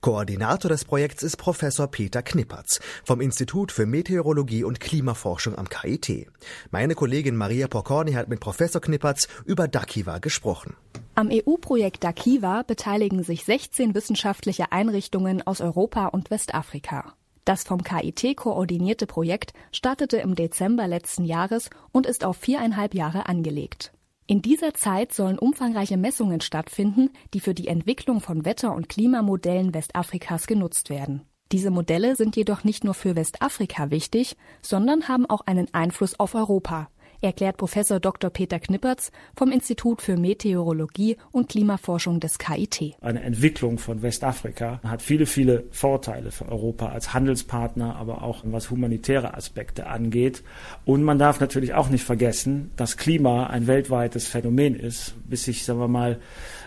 Koordinator 0.00 0.68
des 0.68 0.84
Projekts 0.84 1.22
ist 1.22 1.36
Professor 1.36 1.86
Peter 1.88 2.22
Knippertz 2.22 2.80
vom 3.04 3.20
Institut 3.20 3.72
für 3.72 3.86
Meteorologie 3.86 4.64
und 4.64 4.80
Klimaforschung 4.80 5.56
am 5.56 5.68
KIT. 5.68 5.83
KIT. 5.84 6.26
Meine 6.70 6.94
Kollegin 6.94 7.36
Maria 7.36 7.68
Porcorni 7.68 8.12
hat 8.12 8.28
mit 8.28 8.40
Professor 8.40 8.80
Knippertz 8.80 9.28
über 9.44 9.68
Dakiva 9.68 10.18
gesprochen. 10.18 10.74
Am 11.14 11.30
EU-Projekt 11.30 12.02
Dakiva 12.02 12.62
beteiligen 12.62 13.22
sich 13.22 13.44
16 13.44 13.94
wissenschaftliche 13.94 14.72
Einrichtungen 14.72 15.46
aus 15.46 15.60
Europa 15.60 16.06
und 16.06 16.30
Westafrika. 16.30 17.14
Das 17.44 17.62
vom 17.62 17.84
KIT 17.84 18.36
koordinierte 18.36 19.06
Projekt 19.06 19.52
startete 19.70 20.16
im 20.16 20.34
Dezember 20.34 20.88
letzten 20.88 21.24
Jahres 21.24 21.68
und 21.92 22.06
ist 22.06 22.24
auf 22.24 22.38
viereinhalb 22.38 22.94
Jahre 22.94 23.26
angelegt. 23.26 23.92
In 24.26 24.40
dieser 24.40 24.72
Zeit 24.72 25.12
sollen 25.12 25.38
umfangreiche 25.38 25.98
Messungen 25.98 26.40
stattfinden, 26.40 27.10
die 27.34 27.40
für 27.40 27.52
die 27.52 27.68
Entwicklung 27.68 28.22
von 28.22 28.46
Wetter- 28.46 28.74
und 28.74 28.88
Klimamodellen 28.88 29.74
Westafrikas 29.74 30.46
genutzt 30.46 30.88
werden. 30.88 31.26
Diese 31.54 31.70
Modelle 31.70 32.16
sind 32.16 32.34
jedoch 32.34 32.64
nicht 32.64 32.82
nur 32.82 32.94
für 32.94 33.14
Westafrika 33.14 33.92
wichtig, 33.92 34.36
sondern 34.60 35.06
haben 35.06 35.24
auch 35.24 35.42
einen 35.46 35.72
Einfluss 35.72 36.18
auf 36.18 36.34
Europa, 36.34 36.88
erklärt 37.24 37.56
Professor 37.56 38.00
Dr. 38.00 38.30
Peter 38.30 38.60
Knippertz 38.60 39.10
vom 39.34 39.50
Institut 39.50 40.02
für 40.02 40.16
Meteorologie 40.16 41.16
und 41.32 41.48
Klimaforschung 41.48 42.20
des 42.20 42.38
KIT. 42.38 42.94
Eine 43.00 43.22
Entwicklung 43.22 43.78
von 43.78 44.02
Westafrika 44.02 44.80
hat 44.84 45.02
viele, 45.02 45.26
viele 45.26 45.64
Vorteile 45.70 46.30
für 46.30 46.48
Europa 46.48 46.88
als 46.88 47.14
Handelspartner, 47.14 47.96
aber 47.96 48.22
auch 48.22 48.42
was 48.44 48.70
humanitäre 48.70 49.34
Aspekte 49.34 49.86
angeht. 49.86 50.42
Und 50.84 51.02
man 51.02 51.18
darf 51.18 51.40
natürlich 51.40 51.74
auch 51.74 51.88
nicht 51.88 52.04
vergessen, 52.04 52.70
dass 52.76 52.96
Klima 52.96 53.46
ein 53.46 53.66
weltweites 53.66 54.28
Phänomen 54.28 54.74
ist, 54.74 55.14
bis 55.28 55.44
sich, 55.44 55.64
sagen 55.64 55.80
wir 55.80 55.88
mal, 55.88 56.20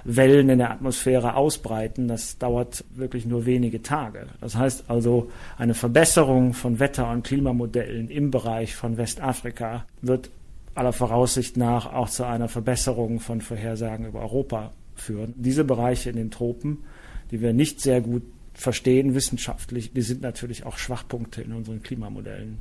Wellen 0.04 0.50
in 0.50 0.60
der 0.60 0.72
Atmosphäre 0.72 1.36
ausbreiten. 1.36 2.08
Das 2.08 2.38
dauert 2.38 2.84
wirklich 2.96 3.26
nur 3.26 3.46
wenige 3.46 3.82
Tage. 3.82 4.28
Das 4.42 4.56
heißt 4.56 4.86
also, 4.88 5.30
eine 5.58 5.74
Verbesserung 5.74 6.54
von 6.54 6.80
Wetter- 6.80 7.12
und 7.12 7.26
Klimamodellen 7.26 8.10
im 8.10 8.32
Bereich 8.32 8.76
von 8.76 8.98
Westafrika 8.98 9.86
wird 10.02 10.30
aller 10.78 10.94
Voraussicht 10.94 11.58
nach 11.58 11.92
auch 11.92 12.10
zu 12.10 12.26
einer 12.26 12.48
Verbesserung 12.48 13.20
von 13.20 13.42
Vorhersagen 13.42 14.06
über 14.06 14.22
Europa 14.22 14.74
führen. 14.96 15.34
Diese 15.38 15.64
Bereiche 15.64 16.10
in 16.10 16.16
den 16.16 16.32
Tropen, 16.32 16.86
die 17.32 17.42
wir 17.42 17.54
nicht 17.54 17.82
sehr 17.82 18.02
gut 18.02 18.24
verstehen 18.54 19.14
wissenschaftlich, 19.14 19.94
die 19.94 20.02
sind 20.02 20.22
natürlich 20.22 20.66
auch 20.66 20.78
Schwachpunkte 20.78 21.42
in 21.42 21.54
unseren 21.54 21.82
Klimamodellen. 21.84 22.60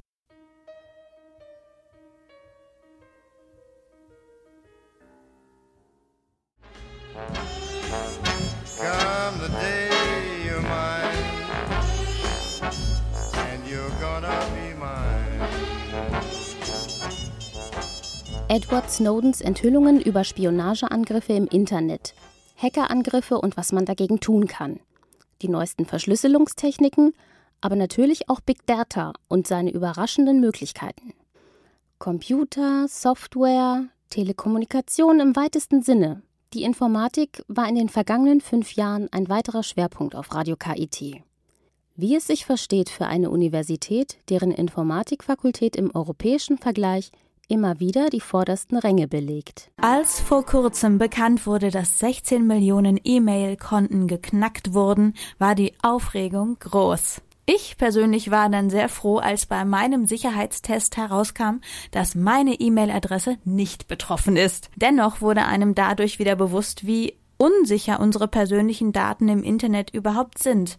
Come 8.79 9.39
the 9.41 9.66
Edward 18.49 18.89
Snowdens 18.89 19.41
Enthüllungen 19.41 20.01
über 20.01 20.23
Spionageangriffe 20.23 21.33
im 21.33 21.49
Internet, 21.49 22.15
Hackerangriffe 22.57 23.41
und 23.41 23.57
was 23.57 23.73
man 23.73 23.85
dagegen 23.85 24.21
tun 24.21 24.47
kann. 24.47 24.79
Die 25.43 25.49
neuesten 25.49 25.85
Verschlüsselungstechniken, 25.85 27.13
aber 27.61 27.75
natürlich 27.75 28.29
auch 28.29 28.39
Big 28.39 28.65
Data 28.67 29.15
und 29.27 29.49
seine 29.49 29.73
überraschenden 29.73 30.41
Möglichkeiten. 30.41 31.13
Computer, 31.99 32.87
Software, 32.87 33.87
Telekommunikation 34.11 35.19
im 35.19 35.35
weitesten 35.35 35.83
Sinne. 35.83 36.23
Die 36.55 36.63
Informatik 36.63 37.43
war 37.49 37.69
in 37.69 37.75
den 37.75 37.89
vergangenen 37.89 38.41
fünf 38.41 38.75
Jahren 38.75 39.09
ein 39.11 39.29
weiterer 39.29 39.65
Schwerpunkt 39.65 40.15
auf 40.15 40.33
Radio 40.33 40.55
KIT. 40.55 41.21
Wie 41.97 42.15
es 42.15 42.29
sich 42.29 42.47
versteht 42.47 42.91
für 42.91 43.07
eine 43.07 43.31
Universität, 43.31 44.19
deren 44.29 44.53
Informatikfakultät 44.53 45.75
im 45.75 45.93
europäischen 45.93 46.59
Vergleich 46.59 47.11
immer 47.49 47.81
wieder 47.81 48.11
die 48.11 48.21
vordersten 48.21 48.77
Ränge 48.77 49.09
belegt. 49.09 49.71
Als 49.77 50.21
vor 50.21 50.45
kurzem 50.45 50.99
bekannt 50.99 51.47
wurde, 51.47 51.71
dass 51.71 51.99
16 51.99 52.47
Millionen 52.47 53.01
E-Mail-Konten 53.03 54.07
geknackt 54.09 54.75
wurden, 54.75 55.15
war 55.39 55.55
die 55.55 55.75
Aufregung 55.83 56.59
groß. 56.59 57.23
Ich 57.49 57.77
persönlich 57.77 58.33
war 58.33 58.49
dann 58.49 58.71
sehr 58.71 58.89
froh, 58.89 59.19
als 59.19 59.47
bei 59.47 59.65
meinem 59.65 60.07
Sicherheitstest 60.07 60.97
herauskam, 60.97 61.61
dass 61.93 62.17
meine 62.17 62.55
E-Mail-Adresse 62.55 63.37
nicht 63.45 63.87
betroffen 63.87 64.37
ist. 64.37 64.69
Dennoch 64.75 65.21
wurde 65.21 65.45
einem 65.45 65.77
dadurch 65.77 66.19
wieder 66.19 66.35
bewusst, 66.35 66.87
wie 66.87 67.15
unsicher 67.37 68.01
unsere 68.01 68.27
persönlichen 68.27 68.93
Daten 68.93 69.29
im 69.29 69.45
Internet 69.45 69.91
überhaupt 69.91 70.39
sind. 70.43 70.79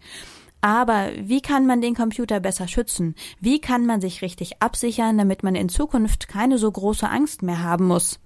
Aber 0.62 1.12
wie 1.20 1.42
kann 1.42 1.66
man 1.68 1.82
den 1.82 1.96
Computer 1.96 2.40
besser 2.40 2.68
schützen? 2.68 3.16
Wie 3.40 3.60
kann 3.60 3.86
man 3.86 4.02
sich 4.02 4.22
richtig 4.22 4.62
absichern, 4.62 5.18
damit 5.18 5.44
man 5.44 5.56
in 5.56 5.70
Zukunft 5.70 6.28
keine 6.28 6.58
so 6.58 6.72
große 6.72 7.10
Angst 7.10 7.44
mehr 7.44 7.64
haben 7.64 7.86
muss? 7.86 8.20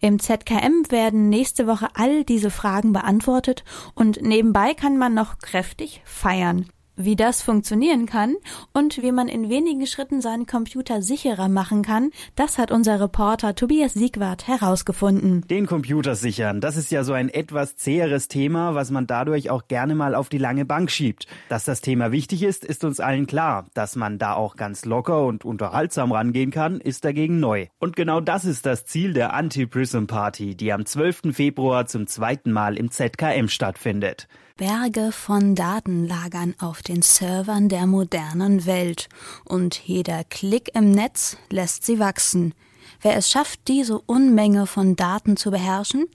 Im 0.00 0.18
ZKM 0.18 0.90
werden 0.90 1.28
nächste 1.28 1.66
Woche 1.66 1.88
all 1.94 2.24
diese 2.24 2.50
Fragen 2.50 2.92
beantwortet 2.92 3.64
und 3.94 4.20
nebenbei 4.20 4.74
kann 4.74 4.98
man 4.98 5.14
noch 5.14 5.38
kräftig 5.38 6.02
feiern. 6.04 6.66
Wie 6.98 7.14
das 7.14 7.42
funktionieren 7.42 8.06
kann 8.06 8.36
und 8.72 9.02
wie 9.02 9.12
man 9.12 9.28
in 9.28 9.50
wenigen 9.50 9.86
Schritten 9.86 10.22
seinen 10.22 10.46
Computer 10.46 11.02
sicherer 11.02 11.50
machen 11.50 11.82
kann, 11.82 12.10
das 12.36 12.56
hat 12.56 12.70
unser 12.70 12.98
Reporter 12.98 13.54
Tobias 13.54 13.92
Siegwart 13.92 14.48
herausgefunden. 14.48 15.42
Den 15.42 15.66
Computer 15.66 16.14
sichern, 16.14 16.62
das 16.62 16.78
ist 16.78 16.90
ja 16.90 17.04
so 17.04 17.12
ein 17.12 17.28
etwas 17.28 17.76
zäheres 17.76 18.28
Thema, 18.28 18.74
was 18.74 18.90
man 18.90 19.06
dadurch 19.06 19.50
auch 19.50 19.68
gerne 19.68 19.94
mal 19.94 20.14
auf 20.14 20.30
die 20.30 20.38
lange 20.38 20.64
Bank 20.64 20.90
schiebt. 20.90 21.26
Dass 21.50 21.66
das 21.66 21.82
Thema 21.82 22.12
wichtig 22.12 22.42
ist, 22.42 22.64
ist 22.64 22.82
uns 22.82 22.98
allen 22.98 23.26
klar. 23.26 23.66
Dass 23.74 23.94
man 23.94 24.18
da 24.18 24.32
auch 24.32 24.56
ganz 24.56 24.86
locker 24.86 25.26
und 25.26 25.44
unterhaltsam 25.44 26.12
rangehen 26.12 26.50
kann, 26.50 26.80
ist 26.80 27.04
dagegen 27.04 27.40
neu. 27.40 27.66
Und 27.78 27.94
genau 27.94 28.22
das 28.22 28.46
ist 28.46 28.64
das 28.64 28.86
Ziel 28.86 29.12
der 29.12 29.34
Anti-Prism 29.34 30.06
Party, 30.06 30.54
die 30.54 30.72
am 30.72 30.86
12. 30.86 31.34
Februar 31.34 31.84
zum 31.86 32.06
zweiten 32.06 32.52
Mal 32.52 32.78
im 32.78 32.90
ZKM 32.90 33.48
stattfindet. 33.48 34.28
Berge 34.58 35.12
von 35.12 35.54
Daten 35.54 36.06
lagern 36.06 36.54
auf 36.58 36.80
den 36.88 37.02
Servern 37.02 37.68
der 37.68 37.86
modernen 37.86 38.66
Welt 38.66 39.08
und 39.44 39.80
jeder 39.84 40.24
Klick 40.24 40.74
im 40.74 40.90
Netz 40.90 41.36
lässt 41.50 41.84
sie 41.84 41.98
wachsen. 41.98 42.54
Wer 43.00 43.16
es 43.16 43.30
schafft, 43.30 43.60
diese 43.68 43.98
Unmenge 43.98 44.66
von 44.66 44.96
Daten 44.96 45.36
zu 45.36 45.50
beherrschen, 45.50 46.06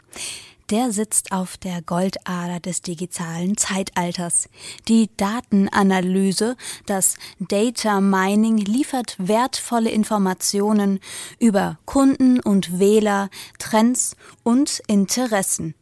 der 0.71 0.91
sitzt 0.91 1.33
auf 1.33 1.57
der 1.57 1.81
Goldader 1.81 2.61
des 2.61 2.81
digitalen 2.81 3.57
Zeitalters. 3.57 4.47
Die 4.87 5.09
Datenanalyse, 5.17 6.55
das 6.85 7.15
Data 7.39 7.99
Mining 7.99 8.57
liefert 8.57 9.15
wertvolle 9.19 9.89
Informationen 9.89 11.01
über 11.39 11.77
Kunden 11.85 12.39
und 12.39 12.79
Wähler, 12.79 13.29
Trends 13.59 14.15
und 14.43 14.81
Interessen. 14.87 15.75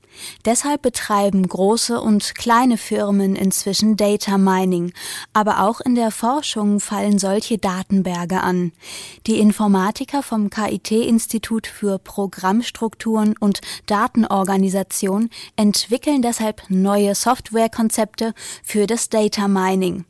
Deshalb 0.46 0.82
betreiben 0.82 1.48
große 1.48 2.00
und 2.00 2.36
kleine 2.36 2.78
Firmen 2.78 3.36
inzwischen 3.36 3.98
Data 3.98 4.38
Mining, 4.38 4.94
aber 5.34 5.64
auch 5.64 5.82
in 5.82 5.96
der 5.96 6.12
Forschung 6.12 6.80
fallen 6.80 7.20
solche 7.20 7.58
Datenberge 7.58 8.42
an. 8.42 8.72
Die 9.28 9.40
Informatiker 9.40 10.24
vom 10.24 10.50
KIT-Institut 10.50 11.68
für 11.68 12.00
Programmstrukturen 12.00 13.36
und 13.38 13.62
Datenorganisation 13.86 15.30
entwickeln 15.56 16.22
deshalb 16.22 16.64
neue 16.70 17.16
Softwarekonzepte 17.16 18.34
für 18.64 18.88
das 18.88 19.10
Data 19.10 19.48
Mining. 19.48 20.06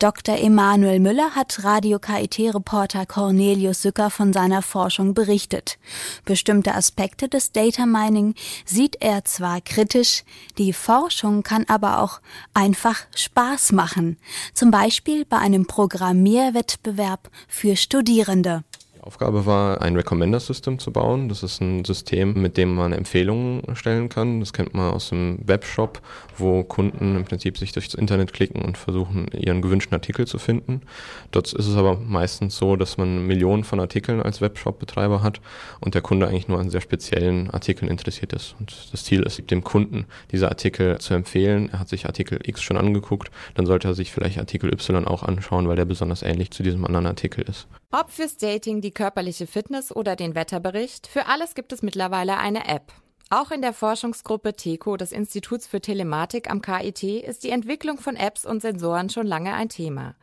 Dr. 0.00 0.38
Emanuel 0.38 0.98
Müller 0.98 1.34
hat 1.34 1.62
Radio 1.62 1.98
KIT-Reporter 1.98 3.04
Cornelius 3.04 3.82
Sücker 3.82 4.08
von 4.08 4.32
seiner 4.32 4.62
Forschung 4.62 5.12
berichtet. 5.12 5.78
Bestimmte 6.24 6.74
Aspekte 6.74 7.28
des 7.28 7.52
Data 7.52 7.84
Mining 7.84 8.34
sieht 8.64 8.96
er 9.02 9.26
zwar 9.26 9.60
kritisch, 9.60 10.24
die 10.56 10.72
Forschung 10.72 11.42
kann 11.42 11.66
aber 11.68 12.00
auch 12.00 12.22
einfach 12.54 13.02
Spaß 13.14 13.72
machen. 13.72 14.16
Zum 14.54 14.70
Beispiel 14.70 15.26
bei 15.26 15.36
einem 15.36 15.66
Programmierwettbewerb 15.66 17.28
für 17.46 17.76
Studierende. 17.76 18.64
Aufgabe 19.02 19.46
war, 19.46 19.80
ein 19.80 19.96
Recommender-System 19.96 20.78
zu 20.78 20.92
bauen. 20.92 21.28
Das 21.28 21.42
ist 21.42 21.60
ein 21.60 21.84
System, 21.84 22.34
mit 22.34 22.56
dem 22.56 22.74
man 22.74 22.92
Empfehlungen 22.92 23.74
stellen 23.74 24.08
kann. 24.08 24.40
Das 24.40 24.52
kennt 24.52 24.74
man 24.74 24.92
aus 24.92 25.08
dem 25.08 25.38
Webshop, 25.44 26.00
wo 26.36 26.62
Kunden 26.64 27.16
im 27.16 27.24
Prinzip 27.24 27.56
sich 27.56 27.72
durchs 27.72 27.94
Internet 27.94 28.32
klicken 28.32 28.62
und 28.62 28.76
versuchen, 28.76 29.28
ihren 29.32 29.62
gewünschten 29.62 29.94
Artikel 29.94 30.26
zu 30.26 30.38
finden. 30.38 30.82
Dort 31.30 31.52
ist 31.52 31.66
es 31.66 31.76
aber 31.76 31.96
meistens 31.96 32.56
so, 32.56 32.76
dass 32.76 32.98
man 32.98 33.26
Millionen 33.26 33.64
von 33.64 33.80
Artikeln 33.80 34.20
als 34.20 34.40
Webshop-Betreiber 34.40 35.22
hat 35.22 35.40
und 35.80 35.94
der 35.94 36.02
Kunde 36.02 36.28
eigentlich 36.28 36.48
nur 36.48 36.58
an 36.58 36.70
sehr 36.70 36.80
speziellen 36.80 37.50
Artikeln 37.50 37.90
interessiert 37.90 38.32
ist. 38.32 38.54
Und 38.58 38.92
das 38.92 39.04
Ziel 39.04 39.22
ist, 39.22 39.50
dem 39.50 39.64
Kunden 39.64 40.06
diese 40.30 40.48
Artikel 40.48 40.98
zu 40.98 41.14
empfehlen. 41.14 41.70
Er 41.72 41.80
hat 41.80 41.88
sich 41.88 42.06
Artikel 42.06 42.38
X 42.44 42.62
schon 42.62 42.76
angeguckt, 42.76 43.30
dann 43.54 43.66
sollte 43.66 43.88
er 43.88 43.94
sich 43.94 44.12
vielleicht 44.12 44.38
Artikel 44.38 44.70
Y 44.72 45.06
auch 45.06 45.22
anschauen, 45.22 45.68
weil 45.68 45.76
der 45.76 45.86
besonders 45.86 46.22
ähnlich 46.22 46.50
zu 46.50 46.62
diesem 46.62 46.84
anderen 46.84 47.06
Artikel 47.06 47.42
ist. 47.48 47.66
Ob 47.92 48.10
fürs 48.10 48.36
Dating, 48.36 48.80
die 48.80 48.89
körperliche 48.90 49.46
Fitness 49.46 49.94
oder 49.94 50.16
den 50.16 50.34
Wetterbericht, 50.34 51.06
für 51.06 51.26
alles 51.26 51.54
gibt 51.54 51.72
es 51.72 51.82
mittlerweile 51.82 52.38
eine 52.38 52.66
App. 52.68 52.92
Auch 53.32 53.52
in 53.52 53.62
der 53.62 53.72
Forschungsgruppe 53.72 54.56
TECO 54.56 54.96
des 54.96 55.12
Instituts 55.12 55.68
für 55.68 55.80
Telematik 55.80 56.50
am 56.50 56.60
KIT 56.60 57.04
ist 57.04 57.44
die 57.44 57.50
Entwicklung 57.50 57.96
von 57.96 58.16
Apps 58.16 58.44
und 58.44 58.60
Sensoren 58.60 59.08
schon 59.08 59.24
lange 59.24 59.54
ein 59.54 59.68
Thema. 59.68 60.16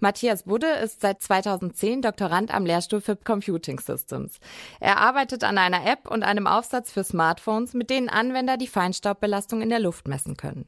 Matthias 0.00 0.42
Budde 0.42 0.66
ist 0.66 1.00
seit 1.00 1.22
2010 1.22 2.02
Doktorand 2.02 2.52
am 2.52 2.66
Lehrstuhl 2.66 3.00
für 3.00 3.14
Computing 3.14 3.78
Systems. 3.78 4.40
Er 4.80 4.98
arbeitet 4.98 5.44
an 5.44 5.56
einer 5.56 5.86
App 5.86 6.10
und 6.10 6.24
einem 6.24 6.48
Aufsatz 6.48 6.90
für 6.90 7.04
Smartphones, 7.04 7.74
mit 7.74 7.90
denen 7.90 8.08
Anwender 8.08 8.56
die 8.56 8.66
Feinstaubbelastung 8.66 9.62
in 9.62 9.68
der 9.68 9.78
Luft 9.78 10.08
messen 10.08 10.36
können. 10.36 10.66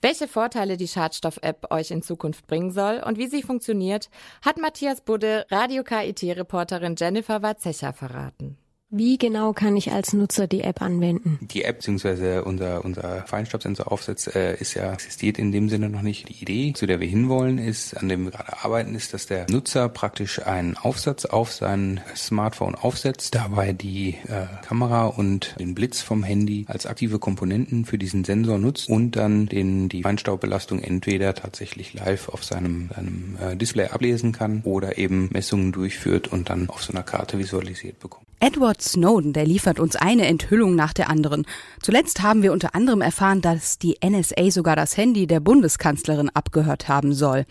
Welche 0.00 0.28
Vorteile 0.28 0.76
die 0.76 0.86
Schadstoff-App 0.86 1.72
euch 1.72 1.90
in 1.90 2.02
Zukunft 2.02 2.46
bringen 2.46 2.70
soll 2.70 3.02
und 3.04 3.18
wie 3.18 3.26
sie 3.26 3.42
funktioniert, 3.42 4.10
hat 4.44 4.58
Matthias 4.58 5.00
Budde 5.00 5.44
Radio 5.50 5.82
KIT-Reporterin 5.82 6.94
Jennifer 6.96 7.42
Warzecher 7.42 7.92
verraten. 7.92 8.61
Wie 8.94 9.16
genau 9.16 9.54
kann 9.54 9.74
ich 9.74 9.90
als 9.90 10.12
Nutzer 10.12 10.46
die 10.46 10.60
App 10.60 10.82
anwenden? 10.82 11.38
Die 11.40 11.64
App 11.64 11.78
bzw. 11.78 12.40
unser, 12.40 12.84
unser 12.84 13.24
Feinstaubsensoraufsatz 13.26 14.26
äh, 14.34 14.60
ist 14.60 14.74
ja 14.74 14.92
existiert 14.92 15.38
in 15.38 15.50
dem 15.50 15.70
Sinne 15.70 15.88
noch 15.88 16.02
nicht. 16.02 16.28
Die 16.28 16.42
Idee, 16.42 16.74
zu 16.74 16.84
der 16.84 17.00
wir 17.00 17.08
hinwollen, 17.08 17.56
ist, 17.56 17.96
an 17.96 18.10
dem 18.10 18.24
wir 18.24 18.32
gerade 18.32 18.62
arbeiten, 18.62 18.94
ist, 18.94 19.14
dass 19.14 19.24
der 19.24 19.46
Nutzer 19.48 19.88
praktisch 19.88 20.46
einen 20.46 20.76
Aufsatz 20.76 21.24
auf 21.24 21.54
sein 21.54 22.02
Smartphone 22.14 22.74
aufsetzt, 22.74 23.34
dabei 23.34 23.72
die 23.72 24.18
äh, 24.28 24.44
Kamera 24.62 25.06
und 25.06 25.58
den 25.58 25.74
Blitz 25.74 26.02
vom 26.02 26.22
Handy 26.22 26.66
als 26.68 26.84
aktive 26.84 27.18
Komponenten 27.18 27.86
für 27.86 27.96
diesen 27.96 28.24
Sensor 28.24 28.58
nutzt 28.58 28.90
und 28.90 29.16
dann 29.16 29.46
den, 29.46 29.88
die 29.88 30.02
Feinstaubbelastung 30.02 30.80
entweder 30.80 31.34
tatsächlich 31.34 31.94
live 31.94 32.28
auf 32.28 32.44
seinem, 32.44 32.90
seinem 32.94 33.38
äh, 33.40 33.56
Display 33.56 33.86
ablesen 33.86 34.32
kann 34.32 34.60
oder 34.64 34.98
eben 34.98 35.30
Messungen 35.32 35.72
durchführt 35.72 36.28
und 36.28 36.50
dann 36.50 36.68
auf 36.68 36.82
so 36.82 36.92
einer 36.92 37.04
Karte 37.04 37.38
visualisiert 37.38 37.98
bekommt. 37.98 38.26
Edward 38.42 38.82
Snowden, 38.82 39.32
der 39.32 39.46
liefert 39.46 39.78
uns 39.78 39.94
eine 39.94 40.26
Enthüllung 40.26 40.74
nach 40.74 40.92
der 40.92 41.08
anderen. 41.08 41.46
Zuletzt 41.80 42.22
haben 42.22 42.42
wir 42.42 42.52
unter 42.52 42.74
anderem 42.74 43.00
erfahren, 43.00 43.40
dass 43.40 43.78
die 43.78 43.98
NSA 44.04 44.50
sogar 44.50 44.74
das 44.74 44.96
Handy 44.96 45.28
der 45.28 45.38
Bundeskanzlerin 45.38 46.28
abgehört 46.28 46.88
haben 46.88 47.12
soll. 47.14 47.46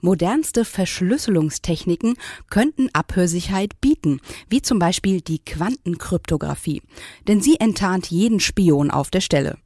Modernste 0.00 0.64
Verschlüsselungstechniken 0.64 2.14
könnten 2.48 2.88
Abhörsicherheit 2.94 3.78
bieten, 3.82 4.20
wie 4.48 4.62
zum 4.62 4.78
Beispiel 4.78 5.20
die 5.20 5.38
Quantenkryptographie. 5.38 6.80
Denn 7.28 7.42
sie 7.42 7.60
enttarnt 7.60 8.06
jeden 8.06 8.40
Spion 8.40 8.90
auf 8.90 9.10
der 9.10 9.20
Stelle. 9.20 9.58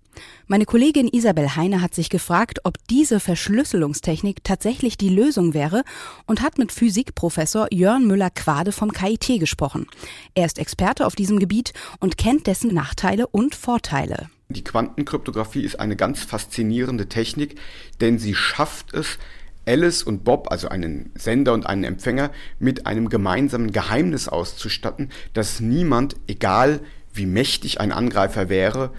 Meine 0.47 0.65
Kollegin 0.65 1.09
Isabel 1.09 1.57
Heine 1.57 1.83
hat 1.83 1.95
sich 1.95 2.09
gefragt, 2.09 2.61
ob 2.65 2.77
diese 2.89 3.21
Verschlüsselungstechnik 3.21 4.45
tatsächlich 4.45 4.97
die 4.97 5.09
Lösung 5.09 5.55
wäre 5.55 5.83
und 6.27 6.41
hat 6.43 6.59
mit 6.59 6.73
Physikprofessor 6.73 7.69
Jörn 7.73 8.07
Müller-Quade 8.07 8.73
vom 8.73 8.93
KIT 8.93 9.41
gesprochen. 9.41 9.87
Er 10.35 10.47
ist 10.47 10.59
Experte 10.59 11.07
auf 11.07 11.17
diesem 11.17 11.39
Gebiet 11.39 11.73
und 12.01 12.17
kennt 12.17 12.47
dessen 12.47 12.73
Nachteile 12.73 13.27
und 13.27 13.55
Vorteile. 13.55 14.31
Die 14.49 14.63
Quantenkryptographie 14.63 15.63
ist 15.63 15.81
eine 15.81 15.97
ganz 15.97 16.23
faszinierende 16.23 17.09
Technik, 17.09 17.57
denn 18.01 18.19
sie 18.19 18.35
schafft 18.35 18.95
es, 18.95 19.19
Alice 19.67 20.05
und 20.05 20.23
Bob, 20.23 20.53
also 20.53 20.69
einen 20.69 21.11
Sender 21.17 21.53
und 21.53 21.67
einen 21.67 21.83
Empfänger, 21.83 22.31
mit 22.61 22.87
einem 22.87 23.09
gemeinsamen 23.09 23.73
Geheimnis 23.73 24.29
auszustatten, 24.29 25.11
das 25.33 25.59
niemand, 25.59 26.15
egal 26.29 26.81
wie 27.13 27.27
mächtig 27.27 27.81
ein 27.81 27.91
Angreifer 27.91 28.49
wäre, 28.49 28.93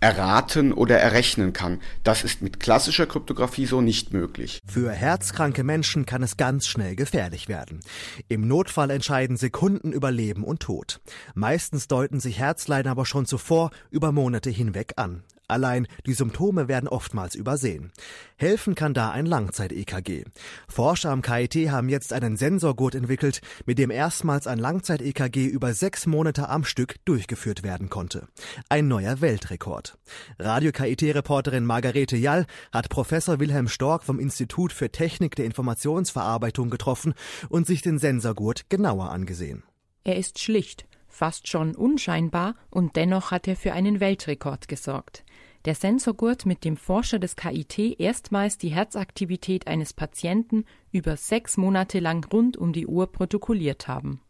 erraten 0.00 0.72
oder 0.72 0.98
errechnen 0.98 1.52
kann. 1.52 1.80
Das 2.02 2.24
ist 2.24 2.42
mit 2.42 2.60
klassischer 2.60 3.06
Kryptographie 3.06 3.66
so 3.66 3.80
nicht 3.80 4.12
möglich. 4.12 4.60
Für 4.66 4.90
herzkranke 4.90 5.62
Menschen 5.62 6.06
kann 6.06 6.22
es 6.22 6.36
ganz 6.36 6.66
schnell 6.66 6.96
gefährlich 6.96 7.48
werden. 7.48 7.80
Im 8.28 8.48
Notfall 8.48 8.90
entscheiden 8.90 9.36
Sekunden 9.36 9.92
über 9.92 10.10
Leben 10.10 10.44
und 10.44 10.60
Tod. 10.60 11.00
Meistens 11.34 11.86
deuten 11.88 12.20
sich 12.20 12.38
Herzleiden 12.38 12.90
aber 12.90 13.06
schon 13.06 13.26
zuvor 13.26 13.70
über 13.90 14.12
Monate 14.12 14.50
hinweg 14.50 14.94
an. 14.96 15.22
Allein 15.50 15.88
die 16.06 16.14
Symptome 16.14 16.68
werden 16.68 16.88
oftmals 16.88 17.34
übersehen. 17.34 17.90
Helfen 18.36 18.74
kann 18.74 18.94
da 18.94 19.10
ein 19.10 19.26
Langzeit-EKG. 19.26 20.24
Forscher 20.68 21.10
am 21.10 21.22
KIT 21.22 21.70
haben 21.70 21.88
jetzt 21.88 22.12
einen 22.12 22.36
Sensorgurt 22.36 22.94
entwickelt, 22.94 23.40
mit 23.66 23.78
dem 23.78 23.90
erstmals 23.90 24.46
ein 24.46 24.58
Langzeit-EKG 24.58 25.46
über 25.46 25.74
sechs 25.74 26.06
Monate 26.06 26.48
am 26.48 26.64
Stück 26.64 27.04
durchgeführt 27.04 27.62
werden 27.62 27.90
konnte. 27.90 28.28
Ein 28.68 28.86
neuer 28.86 29.20
Weltrekord. 29.20 29.98
Radio-KIT-Reporterin 30.38 31.66
Margarete 31.66 32.16
Jall 32.16 32.46
hat 32.72 32.88
Professor 32.88 33.40
Wilhelm 33.40 33.68
Stork 33.68 34.04
vom 34.04 34.20
Institut 34.20 34.72
für 34.72 34.90
Technik 34.90 35.34
der 35.34 35.46
Informationsverarbeitung 35.46 36.70
getroffen 36.70 37.14
und 37.48 37.66
sich 37.66 37.82
den 37.82 37.98
Sensorgurt 37.98 38.70
genauer 38.70 39.10
angesehen. 39.10 39.64
Er 40.04 40.16
ist 40.16 40.38
schlicht, 40.38 40.86
fast 41.08 41.48
schon 41.48 41.74
unscheinbar 41.74 42.54
und 42.70 42.94
dennoch 42.94 43.32
hat 43.32 43.48
er 43.48 43.56
für 43.56 43.72
einen 43.72 43.98
Weltrekord 43.98 44.68
gesorgt 44.68 45.24
der 45.64 45.74
Sensorgurt, 45.74 46.46
mit 46.46 46.64
dem 46.64 46.76
Forscher 46.76 47.18
des 47.18 47.36
KIT 47.36 48.00
erstmals 48.00 48.56
die 48.56 48.70
Herzaktivität 48.70 49.66
eines 49.66 49.92
Patienten 49.92 50.64
über 50.90 51.16
sechs 51.16 51.56
Monate 51.56 52.00
lang 52.00 52.26
rund 52.32 52.56
um 52.56 52.72
die 52.72 52.86
Uhr 52.86 53.12
protokolliert 53.12 53.88
haben. 53.88 54.20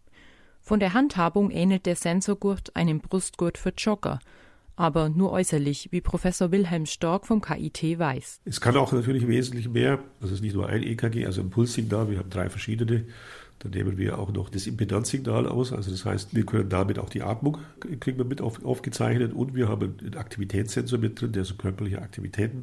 Von 0.61 0.81
der 0.81 0.93
Handhabung 0.93 1.51
ähnelt 1.51 1.87
der 1.87 1.97
Sensorgurt 1.97 2.77
einem 2.77 3.01
Brustgurt 3.01 3.59
für 3.59 3.73
Jogger, 3.77 4.19
aber 4.77 5.09
nur 5.09 5.31
äußerlich, 5.31 5.88
wie 5.90 6.01
Professor 6.01 6.53
Wilhelm 6.53 6.87
Stork 6.87 7.27
vom 7.27 7.40
KIT 7.40 7.99
weiß. 7.99 8.40
Es 8.45 8.61
kann 8.61 8.77
auch 8.77 8.93
natürlich 8.93 9.29
wesentlich 9.29 9.69
mehr. 9.69 10.03
Das 10.21 10.31
ist 10.31 10.40
nicht 10.40 10.55
nur 10.55 10.69
ein 10.69 10.83
EKG, 10.83 11.27
also 11.27 11.43
ein 11.43 11.51
Pulssignal. 11.51 12.11
Wir 12.11 12.19
haben 12.19 12.31
drei 12.31 12.49
verschiedene 12.49 13.07
dann 13.61 13.73
nehmen 13.73 13.99
wir 13.99 14.18
auch 14.18 14.33
noch 14.33 14.49
das 14.49 14.66
Impedanzsignal 14.66 15.46
aus. 15.46 15.73
Also 15.73 15.90
das 15.90 16.05
heißt, 16.05 16.35
wir 16.35 16.44
können 16.44 16.70
damit 16.70 16.99
auch 16.99 17.11
die 17.11 17.23
Atmung, 17.23 17.59
kriegen 18.01 18.18
wir 18.18 18.25
mit 18.25 18.40
auf, 18.40 18.64
aufgezeichnet 18.64 19.33
und 19.35 19.55
wir 19.55 19.68
haben 19.68 19.96
einen 20.01 20.16
Aktivitätssensor 20.16 20.99
mit 20.99 21.20
drin, 21.20 21.33
der 21.33 21.44
so 21.44 21.55
körperliche 21.55 22.01
Aktivitäten 22.01 22.62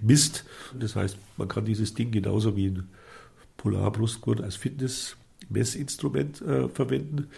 misst. 0.00 0.44
Das 0.78 0.96
heißt, 0.96 1.16
man 1.36 1.48
kann 1.48 1.64
dieses 1.64 1.94
Ding 1.94 2.10
genauso 2.10 2.56
wie 2.56 2.66
ein 2.66 2.88
Polarbrustgurt 3.56 4.40
als 4.40 4.56
Fitness-Messinstrument 4.56 6.42
äh, 6.42 6.68
verwenden. 6.68 7.28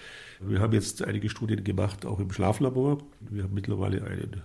Wir 0.40 0.60
haben 0.60 0.72
jetzt 0.72 1.04
einige 1.04 1.28
Studien 1.28 1.64
gemacht, 1.64 2.06
auch 2.06 2.18
im 2.18 2.32
Schlaflabor. 2.32 2.98
Wir 3.20 3.42
haben 3.42 3.54
mittlerweile 3.54 4.04
einen 4.04 4.42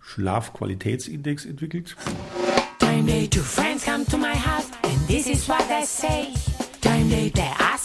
Schlafqualitätsindex 0.00 1.46
entwickelt. 1.46 1.96
Time 2.80 3.06
day, 3.06 3.28
two 3.28 3.40
friends 3.40 3.84
come 3.84 4.04
to 4.06 4.18
my 4.18 4.34
house 4.34 4.68
and 4.82 5.06
this 5.06 5.28
is 5.28 5.48
what 5.48 5.66
they 5.68 5.84
say. 5.84 6.34
Time 6.80 7.08
day, 7.08 7.30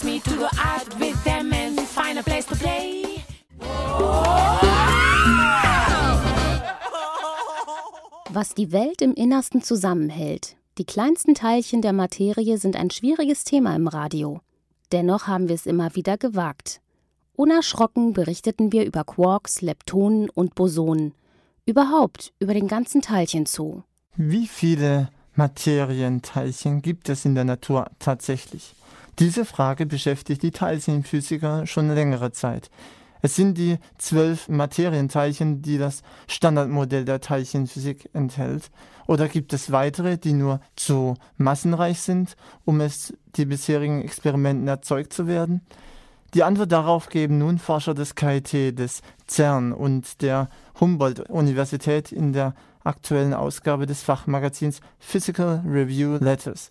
ask 0.00 0.04
me 0.04 0.20
to 0.20 0.38
go 0.38 0.44
out 0.44 0.98
with 0.98 1.24
them 1.24 1.52
and 1.52 1.80
find 1.80 2.18
a 2.18 2.22
place 2.22 2.46
to 2.46 2.54
play. 2.56 3.04
Was 8.32 8.54
die 8.54 8.72
Welt 8.72 9.02
im 9.02 9.14
Innersten 9.14 9.62
zusammenhält. 9.62 10.56
Die 10.78 10.84
kleinsten 10.84 11.34
Teilchen 11.34 11.82
der 11.82 11.92
Materie 11.92 12.58
sind 12.58 12.76
ein 12.76 12.90
schwieriges 12.90 13.44
Thema 13.44 13.74
im 13.74 13.88
Radio. 13.88 14.40
Dennoch 14.92 15.26
haben 15.26 15.48
wir 15.48 15.54
es 15.54 15.66
immer 15.66 15.94
wieder 15.94 16.16
gewagt. 16.16 16.80
Unerschrocken 17.34 18.12
berichteten 18.12 18.72
wir 18.72 18.84
über 18.84 19.04
Quarks, 19.04 19.62
Leptonen 19.62 20.30
und 20.30 20.54
Bosonen. 20.54 21.12
Überhaupt 21.66 22.32
über 22.38 22.54
den 22.54 22.68
ganzen 22.68 23.02
Teilchenzoo. 23.02 23.82
Wie 24.16 24.46
viele 24.46 25.08
Materienteilchen 25.34 26.82
gibt 26.82 27.08
es 27.08 27.24
in 27.24 27.34
der 27.34 27.44
Natur 27.44 27.86
tatsächlich? 27.98 28.74
Diese 29.18 29.44
Frage 29.44 29.86
beschäftigt 29.86 30.42
die 30.42 30.50
Teilchenphysiker 30.50 31.66
schon 31.66 31.94
längere 31.94 32.32
Zeit. 32.32 32.70
Es 33.22 33.36
sind 33.36 33.58
die 33.58 33.78
zwölf 33.98 34.48
Materienteilchen, 34.48 35.60
die 35.60 35.76
das 35.76 36.02
Standardmodell 36.26 37.04
der 37.04 37.20
Teilchenphysik 37.20 38.08
enthält. 38.14 38.70
Oder 39.06 39.28
gibt 39.28 39.52
es 39.52 39.72
weitere, 39.72 40.16
die 40.16 40.32
nur 40.32 40.60
zu 40.76 41.14
massenreich 41.36 42.00
sind, 42.00 42.36
um 42.64 42.80
es 42.80 43.12
die 43.36 43.44
bisherigen 43.44 44.02
Experimenten 44.02 44.68
erzeugt 44.68 45.12
zu 45.12 45.26
werden? 45.26 45.60
Die 46.32 46.44
Antwort 46.44 46.70
darauf 46.70 47.08
geben 47.08 47.38
nun 47.38 47.58
Forscher 47.58 47.92
des 47.92 48.14
KIT, 48.14 48.78
des 48.78 49.02
CERN 49.26 49.72
und 49.72 50.22
der 50.22 50.48
Humboldt-Universität 50.78 52.12
in 52.12 52.32
der 52.32 52.54
aktuellen 52.84 53.34
Ausgabe 53.34 53.86
des 53.86 54.02
Fachmagazins 54.02 54.80
Physical 54.98 55.62
Review 55.66 56.18
Letters. 56.20 56.70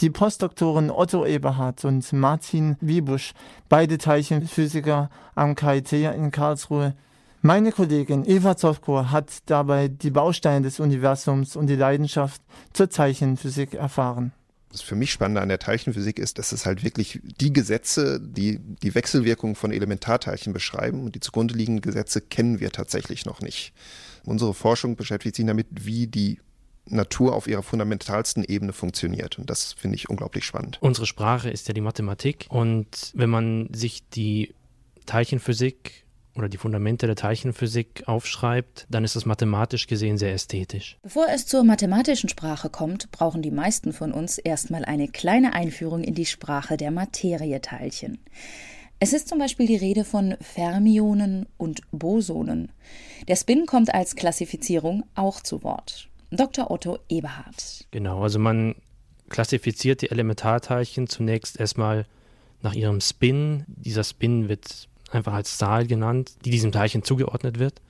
Die 0.00 0.10
Postdoktoren 0.10 0.92
Otto 0.92 1.26
Eberhardt 1.26 1.84
und 1.84 2.12
Martin 2.12 2.76
Wiebusch, 2.80 3.32
beide 3.68 3.98
Teilchenphysiker 3.98 5.10
am 5.34 5.56
KIT 5.56 5.92
in 5.92 6.30
Karlsruhe. 6.30 6.94
Meine 7.42 7.72
Kollegin 7.72 8.24
Eva 8.24 8.56
Zofko 8.56 9.10
hat 9.10 9.38
dabei 9.46 9.88
die 9.88 10.10
Bausteine 10.10 10.62
des 10.62 10.78
Universums 10.78 11.56
und 11.56 11.66
die 11.66 11.74
Leidenschaft 11.74 12.40
zur 12.72 12.88
Teilchenphysik 12.88 13.74
erfahren. 13.74 14.30
Das 14.70 14.82
für 14.82 14.94
mich 14.94 15.10
Spannende 15.10 15.40
an 15.40 15.48
der 15.48 15.58
Teilchenphysik 15.58 16.20
ist, 16.20 16.38
dass 16.38 16.52
es 16.52 16.64
halt 16.64 16.84
wirklich 16.84 17.18
die 17.40 17.52
Gesetze, 17.52 18.20
die 18.20 18.60
die 18.60 18.94
Wechselwirkung 18.94 19.56
von 19.56 19.72
Elementarteilchen 19.72 20.52
beschreiben 20.52 21.02
und 21.02 21.16
die 21.16 21.20
zugrunde 21.20 21.54
liegenden 21.54 21.82
Gesetze 21.82 22.20
kennen 22.20 22.60
wir 22.60 22.70
tatsächlich 22.70 23.26
noch 23.26 23.40
nicht. 23.40 23.72
Unsere 24.24 24.54
Forschung 24.54 24.94
beschäftigt 24.94 25.34
sich 25.34 25.46
damit, 25.46 25.66
wie 25.72 26.06
die 26.06 26.38
Natur 26.90 27.34
auf 27.34 27.46
ihrer 27.46 27.62
fundamentalsten 27.62 28.44
Ebene 28.44 28.72
funktioniert. 28.72 29.38
Und 29.38 29.50
das 29.50 29.72
finde 29.72 29.96
ich 29.96 30.08
unglaublich 30.08 30.44
spannend. 30.44 30.78
Unsere 30.80 31.06
Sprache 31.06 31.50
ist 31.50 31.68
ja 31.68 31.74
die 31.74 31.80
Mathematik. 31.80 32.46
Und 32.48 33.12
wenn 33.14 33.30
man 33.30 33.68
sich 33.72 34.08
die 34.08 34.54
Teilchenphysik 35.06 36.04
oder 36.34 36.48
die 36.48 36.56
Fundamente 36.56 37.06
der 37.06 37.16
Teilchenphysik 37.16 38.04
aufschreibt, 38.06 38.86
dann 38.88 39.04
ist 39.04 39.16
das 39.16 39.26
mathematisch 39.26 39.86
gesehen 39.86 40.18
sehr 40.18 40.32
ästhetisch. 40.32 40.96
Bevor 41.02 41.26
es 41.28 41.46
zur 41.46 41.64
mathematischen 41.64 42.28
Sprache 42.28 42.70
kommt, 42.70 43.10
brauchen 43.10 43.42
die 43.42 43.50
meisten 43.50 43.92
von 43.92 44.12
uns 44.12 44.38
erstmal 44.38 44.84
eine 44.84 45.08
kleine 45.08 45.54
Einführung 45.54 46.04
in 46.04 46.14
die 46.14 46.26
Sprache 46.26 46.76
der 46.76 46.90
Materieteilchen. 46.90 48.18
Es 49.00 49.12
ist 49.12 49.28
zum 49.28 49.38
Beispiel 49.38 49.66
die 49.66 49.76
Rede 49.76 50.04
von 50.04 50.36
Fermionen 50.40 51.46
und 51.56 51.82
Bosonen. 51.92 52.72
Der 53.28 53.36
Spin 53.36 53.66
kommt 53.66 53.94
als 53.94 54.16
Klassifizierung 54.16 55.04
auch 55.14 55.40
zu 55.40 55.62
Wort. 55.62 56.08
Dr. 56.30 56.70
Otto 56.70 56.98
Eberhardt. 57.08 57.86
Genau, 57.90 58.22
also 58.22 58.38
man 58.38 58.74
klassifiziert 59.28 60.02
die 60.02 60.10
Elementarteilchen 60.10 61.06
zunächst 61.06 61.58
erstmal 61.58 62.06
nach 62.62 62.74
ihrem 62.74 63.00
Spin. 63.00 63.64
Dieser 63.66 64.04
Spin 64.04 64.48
wird 64.48 64.88
einfach 65.10 65.32
als 65.32 65.58
Zahl 65.58 65.86
genannt, 65.86 66.32
die 66.44 66.50
diesem 66.50 66.72
Teilchen 66.72 67.02
zugeordnet 67.02 67.58
wird. 67.58 67.80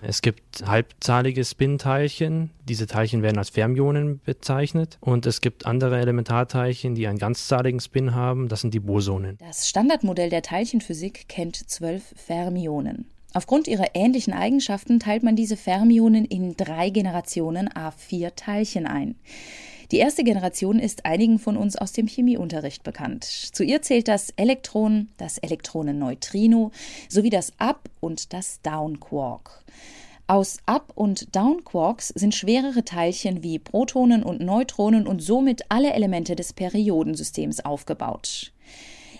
Es 0.00 0.22
gibt 0.22 0.64
halbzahlige 0.64 1.44
Spin-Teilchen. 1.44 2.50
Diese 2.68 2.86
Teilchen 2.86 3.22
werden 3.22 3.38
als 3.38 3.50
Fermionen 3.50 4.20
bezeichnet. 4.20 4.96
Und 5.00 5.26
es 5.26 5.40
gibt 5.40 5.66
andere 5.66 5.98
Elementarteilchen, 5.98 6.94
die 6.94 7.08
einen 7.08 7.18
ganzzahligen 7.18 7.80
Spin 7.80 8.14
haben. 8.14 8.48
Das 8.48 8.60
sind 8.60 8.74
die 8.74 8.80
Bosonen. 8.80 9.38
Das 9.38 9.68
Standardmodell 9.68 10.30
der 10.30 10.42
Teilchenphysik 10.42 11.28
kennt 11.28 11.56
zwölf 11.56 12.14
Fermionen. 12.14 13.06
Aufgrund 13.34 13.68
ihrer 13.68 13.94
ähnlichen 13.94 14.32
Eigenschaften 14.32 15.00
teilt 15.00 15.22
man 15.22 15.36
diese 15.36 15.56
Fermionen 15.56 16.24
in 16.24 16.56
drei 16.56 16.90
Generationen 16.90 17.68
A4 17.68 18.34
Teilchen 18.34 18.86
ein. 18.86 19.16
Die 19.90 19.98
erste 19.98 20.22
Generation 20.22 20.78
ist 20.78 21.06
einigen 21.06 21.38
von 21.38 21.56
uns 21.56 21.76
aus 21.76 21.92
dem 21.92 22.06
Chemieunterricht 22.06 22.82
bekannt. 22.82 23.24
Zu 23.24 23.64
ihr 23.64 23.80
zählt 23.80 24.08
das 24.08 24.30
Elektron, 24.36 25.08
das 25.16 25.38
Elektronenneutrino 25.38 26.72
sowie 27.08 27.30
das 27.30 27.52
Up- 27.58 27.88
und 28.00 28.32
das 28.32 28.60
Down-Quark. 28.62 29.64
Aus 30.26 30.58
Up- 30.66 30.92
und 30.94 31.34
Down-Quarks 31.34 32.08
sind 32.08 32.34
schwerere 32.34 32.84
Teilchen 32.84 33.42
wie 33.42 33.58
Protonen 33.58 34.22
und 34.22 34.42
Neutronen 34.42 35.06
und 35.06 35.22
somit 35.22 35.62
alle 35.70 35.94
Elemente 35.94 36.36
des 36.36 36.52
Periodensystems 36.52 37.60
aufgebaut. 37.60 38.52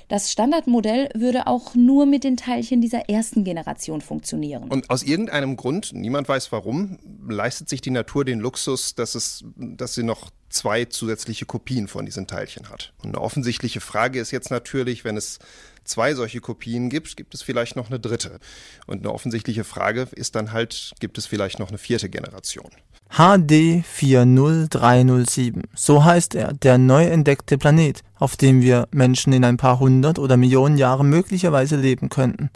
Das 0.09 0.33
Standardmodell 0.33 1.11
würde 1.14 1.47
auch 1.47 1.75
nur 1.75 2.07
mit 2.07 2.25
den 2.25 2.38
Teilchen 2.38 2.81
dieser 2.81 3.11
ersten 3.11 3.44
Generation 3.44 4.01
funktionieren. 4.01 4.68
Und 4.68 4.88
aus 4.88 5.03
irgendeinem 5.03 5.57
Grund, 5.57 5.92
niemand 5.92 6.29
weiß 6.29 6.51
warum, 6.51 6.99
leistet 7.29 7.68
sich 7.68 7.83
die 7.83 7.90
Natur 7.90 8.25
den 8.25 8.40
Luxus, 8.40 8.94
dass, 8.94 9.14
es, 9.14 9.44
dass 9.57 9.94
sie 9.94 10.03
noch 10.03 10.31
zwei 10.49 10.87
zusätzliche 10.87 11.44
Kopien 11.44 11.88
von 11.88 12.07
diesen 12.07 12.27
Teilchen 12.27 12.71
hat. 12.71 12.94
Und 13.03 13.11
eine 13.11 13.21
offensichtliche 13.21 13.81
Frage 13.81 14.18
ist 14.18 14.31
jetzt 14.31 14.51
natürlich, 14.51 15.05
wenn 15.05 15.18
es 15.18 15.40
zwei 15.85 16.14
solche 16.14 16.40
Kopien 16.40 16.88
gibt, 16.88 17.16
gibt 17.16 17.35
es 17.35 17.42
vielleicht 17.42 17.77
noch 17.77 17.88
eine 17.88 18.01
dritte. 18.01 18.38
Und 18.87 19.01
eine 19.01 19.12
offensichtliche 19.12 19.64
Frage 19.64 20.09
ist 20.12 20.35
dann 20.35 20.53
halt, 20.53 20.92
gibt 21.01 21.18
es 21.18 21.27
vielleicht 21.27 21.59
noch 21.59 21.68
eine 21.68 21.79
vierte 21.79 22.09
Generation? 22.09 22.71
HD 23.11 23.83
40307, 23.85 25.62
so 25.75 26.05
heißt 26.05 26.35
er, 26.35 26.53
der 26.53 26.79
neu 26.79 27.05
entdeckte 27.05 27.59
Planet, 27.59 28.03
auf 28.16 28.37
dem 28.37 28.61
wir 28.61 28.87
Menschen 28.92 29.33
in 29.33 29.44
ein 29.44 29.57
paar 29.57 29.81
hundert 29.81 30.18
oder 30.18 30.37
Millionen 30.37 30.77
Jahren 30.77 31.09
möglicherweise 31.09 31.77
leben 31.77 32.11
könnten. 32.11 32.51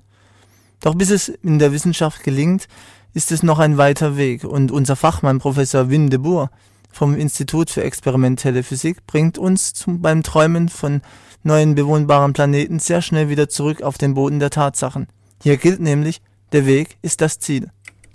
Doch 0.81 0.95
bis 0.95 1.11
es 1.11 1.29
in 1.29 1.59
der 1.59 1.73
Wissenschaft 1.73 2.23
gelingt, 2.23 2.69
ist 3.15 3.33
es 3.33 3.43
noch 3.43 3.59
ein 3.59 3.79
weiter 3.79 4.17
Weg 4.17 4.45
und 4.45 4.71
unser 4.71 4.97
Fachmann 4.97 5.39
Professor 5.39 5.91
Wim 5.91 6.11
de 6.11 6.19
Boer 6.19 6.51
vom 6.91 7.17
Institut 7.17 7.71
für 7.71 7.83
experimentelle 7.83 8.63
Physik 8.63 9.07
bringt 9.07 9.39
uns 9.39 9.73
zum, 9.73 10.03
beim 10.03 10.23
Träumen 10.23 10.69
von 10.69 11.01
neuen 11.43 11.75
bewohnbaren 11.75 12.35
Planeten 12.35 12.79
sehr 12.79 13.01
schnell 13.01 13.29
wieder 13.29 13.49
zurück 13.49 13.83
auf 13.83 13.97
den 13.97 14.15
Boden 14.15 14.39
der 14.39 14.51
Tatsachen. 14.51 15.07
Hier 15.43 15.57
gilt 15.57 15.81
nämlich, 15.81 16.21
der 16.53 16.67
Weg 16.67 16.99
ist 17.01 17.21
das 17.21 17.39
Ziel. 17.39 17.71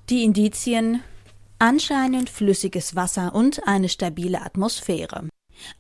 Die 0.10 0.24
Indizien 0.24 1.02
anscheinend 1.60 2.30
flüssiges 2.30 2.96
Wasser 2.96 3.34
und 3.36 3.68
eine 3.68 3.90
stabile 3.90 4.42
Atmosphäre. 4.42 5.28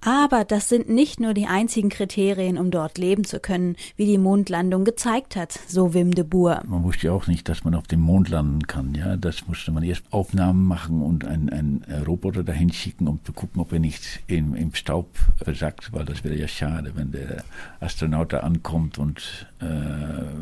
Aber 0.01 0.45
das 0.45 0.69
sind 0.69 0.89
nicht 0.89 1.19
nur 1.19 1.33
die 1.33 1.47
einzigen 1.47 1.89
Kriterien, 1.89 2.57
um 2.57 2.71
dort 2.71 2.97
leben 2.97 3.23
zu 3.23 3.39
können, 3.39 3.75
wie 3.95 4.05
die 4.05 4.17
Mondlandung 4.17 4.85
gezeigt 4.85 5.35
hat, 5.35 5.59
so 5.67 5.93
Wim 5.93 6.13
de 6.13 6.23
Boer. 6.23 6.63
Man 6.67 6.83
wusste 6.83 7.07
ja 7.07 7.13
auch 7.13 7.27
nicht, 7.27 7.47
dass 7.49 7.63
man 7.63 7.75
auf 7.75 7.87
dem 7.87 8.01
Mond 8.01 8.29
landen 8.29 8.67
kann. 8.67 8.95
Ja, 8.95 9.17
das 9.17 9.47
musste 9.47 9.71
man 9.71 9.83
erst 9.83 10.03
Aufnahmen 10.11 10.65
machen 10.65 11.01
und 11.01 11.25
einen, 11.25 11.83
Roboter 12.05 12.43
dahin 12.43 12.71
schicken, 12.71 13.07
um 13.07 13.19
zu 13.23 13.33
gucken, 13.33 13.61
ob 13.61 13.71
er 13.73 13.79
nicht 13.79 14.03
im, 14.27 14.55
im 14.55 14.73
Staub 14.73 15.07
versackt, 15.43 15.93
weil 15.93 16.05
das 16.05 16.23
wäre 16.23 16.35
ja 16.35 16.47
schade, 16.47 16.91
wenn 16.95 17.11
der 17.11 17.43
Astronaut 17.79 18.33
da 18.33 18.39
ankommt 18.39 18.97
und 18.97 19.47
äh, 19.59 19.65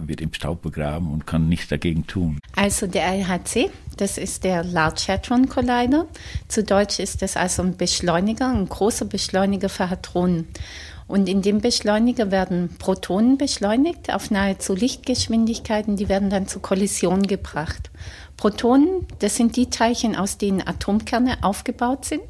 wird 0.08 0.22
im 0.22 0.34
Staub 0.34 0.62
begraben 0.62 1.12
und 1.12 1.26
kann 1.26 1.50
nichts 1.50 1.68
dagegen 1.68 2.08
tun. 2.08 2.40
Also 2.56 2.88
der 2.88 3.06
LHC, 3.06 3.70
das 3.98 4.18
ist 4.18 4.44
der 4.44 4.64
Large 4.64 5.06
Hadron 5.08 5.48
Collider. 5.50 6.08
Zu 6.48 6.64
Deutsch 6.64 7.00
ist 7.00 7.22
das 7.22 7.38
also 7.38 7.64
ein 7.64 7.78
Beschleuniger, 7.78 8.50
ein 8.50 8.68
großer 8.68 9.06
Beschleuniger 9.06 9.25
Beschleuniger 9.26 9.70
für 9.70 9.90
Hadronen. 9.90 10.48
Und 11.08 11.28
in 11.28 11.42
dem 11.42 11.60
Beschleuniger 11.60 12.30
werden 12.30 12.70
Protonen 12.78 13.38
beschleunigt 13.38 14.14
auf 14.14 14.30
nahezu 14.30 14.74
Lichtgeschwindigkeiten, 14.74 15.96
die 15.98 16.10
werden 16.10 16.30
dann 16.30 16.48
zur 16.48 16.62
Kollision 16.62 17.24
gebracht. 17.24 17.90
Protonen, 18.38 19.08
das 19.20 19.36
sind 19.36 19.56
die 19.56 19.70
Teilchen, 19.70 20.16
aus 20.16 20.38
denen 20.38 20.66
Atomkerne 20.66 21.44
aufgebaut 21.44 22.06
sind. 22.06 22.24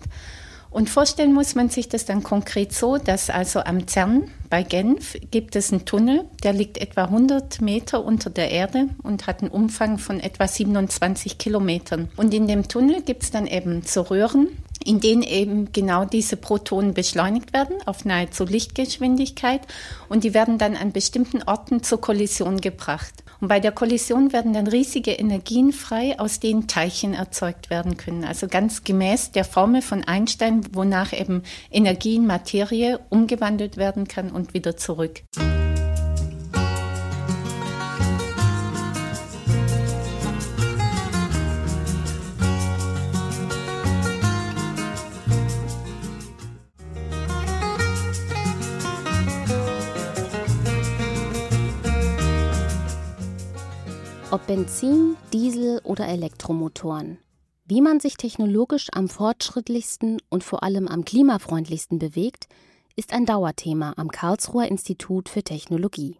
Und 0.69 0.89
vorstellen 0.89 1.33
muss 1.33 1.55
man 1.55 1.69
sich 1.69 1.87
das 1.87 2.05
dann 2.05 2.21
konkret 2.23 2.73
so, 2.73 2.97
dass 2.97 3.29
also 3.29 3.61
am 3.61 3.87
CERN 3.87 4.29
bei 4.49 4.61
Genf 4.63 5.17
gibt 5.31 5.55
es 5.55 5.71
einen 5.71 5.85
Tunnel, 5.85 6.25
der 6.43 6.51
liegt 6.51 6.77
etwa 6.77 7.05
100 7.05 7.61
Meter 7.61 8.03
unter 8.03 8.29
der 8.29 8.51
Erde 8.51 8.89
und 9.01 9.25
hat 9.25 9.41
einen 9.41 9.51
Umfang 9.51 9.97
von 9.99 10.19
etwa 10.19 10.47
27 10.47 11.37
Kilometern. 11.37 12.09
Und 12.17 12.33
in 12.33 12.47
dem 12.47 12.67
Tunnel 12.67 13.01
gibt 13.03 13.23
es 13.23 13.31
dann 13.31 13.47
eben 13.47 13.83
so 13.83 14.01
Röhren, 14.01 14.49
in 14.85 14.99
denen 14.99 15.23
eben 15.23 15.71
genau 15.73 16.05
diese 16.05 16.37
Protonen 16.37 16.93
beschleunigt 16.93 17.53
werden 17.53 17.75
auf 17.85 18.05
nahezu 18.05 18.45
Lichtgeschwindigkeit 18.45 19.61
und 20.07 20.23
die 20.23 20.33
werden 20.33 20.57
dann 20.57 20.75
an 20.75 20.91
bestimmten 20.91 21.43
Orten 21.43 21.83
zur 21.83 21.99
Kollision 21.99 22.61
gebracht. 22.61 23.13
Und 23.41 23.49
bei 23.49 23.59
der 23.59 23.71
Kollision 23.71 24.31
werden 24.31 24.53
dann 24.53 24.67
riesige 24.67 25.11
Energien 25.11 25.73
frei, 25.73 26.19
aus 26.19 26.39
denen 26.39 26.67
Teilchen 26.67 27.13
erzeugt 27.13 27.69
werden 27.69 27.97
können. 27.97 28.23
Also 28.23 28.47
ganz 28.47 28.83
gemäß 28.83 29.31
der 29.31 29.43
Formel 29.43 29.81
von 29.81 30.03
Einstein, 30.03 30.61
wonach 30.73 31.11
eben 31.11 31.43
Energie 31.71 32.15
in 32.15 32.27
Materie 32.27 32.99
umgewandelt 33.09 33.77
werden 33.77 34.07
kann 34.07 34.31
und 34.31 34.53
wieder 34.53 34.77
zurück. 34.77 35.21
Ob 54.35 54.47
Benzin, 54.47 55.15
Diesel 55.31 55.79
oder 55.85 56.09
Elektromotoren. 56.09 57.19
Wie 57.63 57.79
man 57.79 58.01
sich 58.01 58.17
technologisch 58.17 58.89
am 58.91 59.07
fortschrittlichsten 59.07 60.17
und 60.27 60.43
vor 60.43 60.61
allem 60.61 60.89
am 60.89 61.05
klimafreundlichsten 61.05 61.99
bewegt, 61.99 62.49
ist 62.97 63.13
ein 63.13 63.25
Dauerthema 63.25 63.93
am 63.95 64.09
Karlsruher 64.09 64.67
Institut 64.67 65.29
für 65.29 65.41
Technologie. 65.41 66.17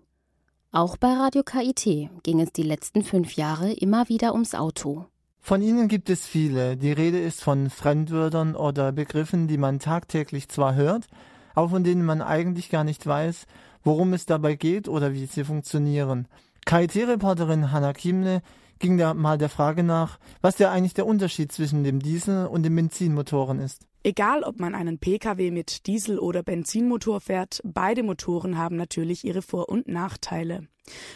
Auch 0.71 0.95
bei 0.95 1.12
Radio 1.12 1.43
KIT 1.43 2.10
ging 2.23 2.39
es 2.39 2.54
die 2.54 2.63
letzten 2.63 3.04
fünf 3.04 3.34
Jahre 3.34 3.73
immer 3.73 4.08
wieder 4.08 4.32
ums 4.32 4.56
Auto. 4.56 5.08
Von 5.41 5.62
ihnen 5.62 5.89
gibt 5.89 6.10
es 6.10 6.25
viele. 6.25 6.78
Die 6.78 6.93
Rede 6.93 7.19
ist 7.19 7.43
von 7.43 7.69
Fremdwörtern 7.69 8.56
oder 8.56 8.93
Begriffen, 8.93 9.49
die 9.49 9.58
man 9.58 9.80
tagtäglich 9.80 10.47
zwar 10.47 10.75
hört, 10.75 11.08
aber 11.54 11.67
von 11.67 11.84
denen 11.84 12.06
man 12.06 12.21
eigentlich 12.21 12.69
gar 12.69 12.86
nicht 12.86 13.06
weiß, 13.06 13.45
worum 13.84 14.13
es 14.13 14.25
dabei 14.25 14.56
geht 14.56 14.88
oder 14.88 15.12
wie 15.12 15.25
sie 15.25 15.43
funktionieren. 15.43 16.30
KIT-Reporterin 16.65 17.71
Hanna 17.71 17.93
Kiemle 17.93 18.41
ging 18.80 18.97
da 18.97 19.13
mal 19.13 19.38
der 19.38 19.49
Frage 19.49 19.84
nach, 19.84 20.17
was 20.41 20.58
ja 20.58 20.71
eigentlich 20.71 20.95
der 20.95 21.06
Unterschied 21.06 21.51
zwischen 21.51 21.84
dem 21.84 21.99
Diesel 21.99 22.47
und 22.47 22.63
den 22.63 22.75
Benzinmotoren 22.75 23.60
ist. 23.60 23.86
Egal, 24.04 24.41
ob 24.43 24.60
man 24.60 24.73
einen 24.73 24.97
Pkw 24.97 25.51
mit 25.51 25.86
Diesel- 25.86 26.17
oder 26.17 26.41
Benzinmotor 26.41 27.21
fährt, 27.21 27.62
beide 27.63 28.01
Motoren 28.01 28.58
haben 28.58 28.78
natürlich 28.78 29.23
ihre 29.25 29.43
Vor- 29.43 29.69
und 29.69 29.88
Nachteile. 29.88 30.67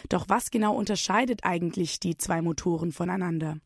Doch 0.08 0.28
was 0.28 0.52
genau 0.52 0.76
unterscheidet 0.76 1.40
eigentlich 1.42 1.98
die 1.98 2.16
zwei 2.16 2.42
Motoren 2.42 2.92
voneinander? 2.92 3.56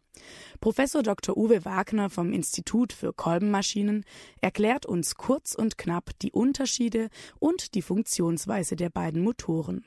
Professor 0.60 1.02
Dr. 1.02 1.36
Uwe 1.36 1.66
Wagner 1.66 2.08
vom 2.08 2.32
Institut 2.32 2.94
für 2.94 3.12
Kolbenmaschinen 3.12 4.04
erklärt 4.40 4.86
uns 4.86 5.16
kurz 5.16 5.54
und 5.54 5.76
knapp 5.76 6.10
die 6.22 6.32
Unterschiede 6.32 7.08
und 7.38 7.74
die 7.74 7.82
Funktionsweise 7.82 8.74
der 8.74 8.88
beiden 8.88 9.22
Motoren. 9.22 9.84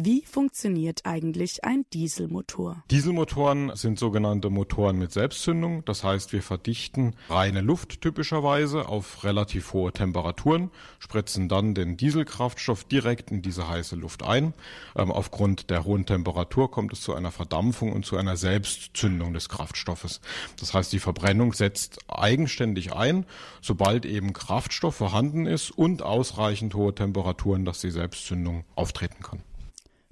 Wie 0.00 0.22
funktioniert 0.22 1.00
eigentlich 1.06 1.64
ein 1.64 1.84
Dieselmotor? 1.92 2.84
Dieselmotoren 2.88 3.74
sind 3.74 3.98
sogenannte 3.98 4.48
Motoren 4.48 4.96
mit 4.96 5.10
Selbstzündung. 5.10 5.84
Das 5.86 6.04
heißt, 6.04 6.32
wir 6.32 6.40
verdichten 6.40 7.16
reine 7.28 7.62
Luft 7.62 8.00
typischerweise 8.00 8.86
auf 8.86 9.24
relativ 9.24 9.72
hohe 9.72 9.92
Temperaturen, 9.92 10.70
spritzen 11.00 11.48
dann 11.48 11.74
den 11.74 11.96
Dieselkraftstoff 11.96 12.84
direkt 12.84 13.32
in 13.32 13.42
diese 13.42 13.68
heiße 13.68 13.96
Luft 13.96 14.22
ein. 14.22 14.54
Ähm, 14.94 15.10
aufgrund 15.10 15.68
der 15.68 15.82
hohen 15.82 16.06
Temperatur 16.06 16.70
kommt 16.70 16.92
es 16.92 17.00
zu 17.00 17.14
einer 17.14 17.32
Verdampfung 17.32 17.90
und 17.90 18.06
zu 18.06 18.16
einer 18.16 18.36
Selbstzündung 18.36 19.32
des 19.32 19.48
Kraftstoffes. 19.48 20.20
Das 20.60 20.74
heißt, 20.74 20.92
die 20.92 21.00
Verbrennung 21.00 21.54
setzt 21.54 21.98
eigenständig 22.06 22.92
ein, 22.92 23.26
sobald 23.60 24.06
eben 24.06 24.32
Kraftstoff 24.32 24.94
vorhanden 24.94 25.46
ist 25.46 25.72
und 25.72 26.02
ausreichend 26.02 26.76
hohe 26.76 26.94
Temperaturen, 26.94 27.64
dass 27.64 27.80
die 27.80 27.90
Selbstzündung 27.90 28.64
auftreten 28.76 29.24
kann. 29.24 29.42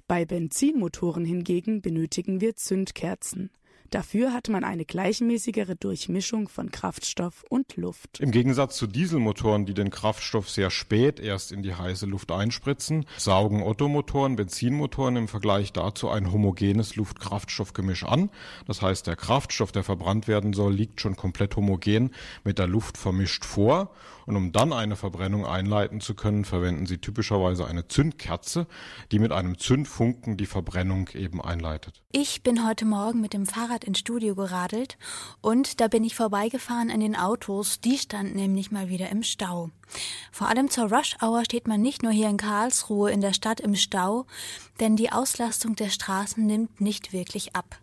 Bei 0.07 0.23
Benzinmotoren 0.23 1.25
hingegen 1.25 1.81
benötigen 1.81 2.39
wir 2.39 2.55
Zündkerzen. 2.55 3.51
Dafür 3.89 4.33
hat 4.33 4.49
man 4.49 4.65
eine 4.65 4.83
gleichmäßigere 4.83 5.77
Durchmischung 5.77 6.49
von 6.49 6.71
Kraftstoff 6.71 7.45
und 7.49 7.77
Luft. 7.77 8.19
Im 8.19 8.31
Gegensatz 8.31 8.75
zu 8.75 8.85
Dieselmotoren, 8.85 9.65
die 9.65 9.73
den 9.73 9.91
Kraftstoff 9.91 10.49
sehr 10.49 10.71
spät 10.71 11.19
erst 11.21 11.53
in 11.53 11.63
die 11.63 11.73
heiße 11.73 12.05
Luft 12.05 12.31
einspritzen, 12.31 13.05
saugen 13.17 13.63
Ottomotoren, 13.63 14.35
Benzinmotoren 14.35 15.15
im 15.15 15.27
Vergleich 15.29 15.71
dazu 15.71 16.09
ein 16.09 16.33
homogenes 16.33 16.97
Luft-Kraftstoff-Gemisch 16.97 18.03
an. 18.03 18.29
Das 18.65 18.81
heißt, 18.81 19.07
der 19.07 19.15
Kraftstoff, 19.15 19.71
der 19.71 19.83
verbrannt 19.83 20.27
werden 20.27 20.51
soll, 20.51 20.73
liegt 20.73 20.99
schon 20.99 21.15
komplett 21.15 21.55
homogen 21.55 22.11
mit 22.43 22.59
der 22.59 22.67
Luft 22.67 22.97
vermischt 22.97 23.45
vor. 23.45 23.91
Und 24.25 24.35
um 24.35 24.51
dann 24.51 24.73
eine 24.73 24.97
Verbrennung 24.97 25.45
einleiten 25.45 26.01
zu 26.01 26.13
können, 26.13 26.43
verwenden 26.43 26.85
sie 26.85 26.97
typischerweise 26.97 27.65
eine 27.65 27.87
Zündkerze, 27.87 28.67
die 29.13 29.19
mit 29.19 29.31
einem 29.31 29.57
Zündfunken 29.57 30.35
die 30.35 30.45
Verbrennung 30.45 31.07
eben 31.13 31.41
einleitet. 31.41 32.03
Ich 32.11 32.43
bin 32.43 32.67
heute 32.67 32.83
Morgen 32.83 33.21
mit 33.21 33.31
dem 33.31 33.45
Fahrrad 33.45 33.76
ins 33.83 33.99
Studio 33.99 34.35
geradelt 34.35 34.97
und 35.41 35.79
da 35.81 35.87
bin 35.87 36.03
ich 36.03 36.15
vorbeigefahren 36.15 36.91
an 36.91 36.99
den 36.99 37.15
Autos, 37.15 37.79
die 37.81 37.97
standen 37.97 38.35
nämlich 38.35 38.71
mal 38.71 38.89
wieder 38.89 39.09
im 39.09 39.23
Stau. 39.23 39.69
Vor 40.31 40.47
allem 40.47 40.69
zur 40.69 40.91
Rush-Hour 40.91 41.45
steht 41.45 41.67
man 41.67 41.81
nicht 41.81 42.03
nur 42.03 42.11
hier 42.11 42.29
in 42.29 42.37
Karlsruhe 42.37 43.11
in 43.11 43.21
der 43.21 43.33
Stadt 43.33 43.59
im 43.59 43.75
Stau, 43.75 44.25
denn 44.79 44.95
die 44.95 45.11
Auslastung 45.11 45.75
der 45.75 45.89
Straßen 45.89 46.45
nimmt 46.45 46.81
nicht 46.81 47.13
wirklich 47.13 47.55
ab. 47.55 47.79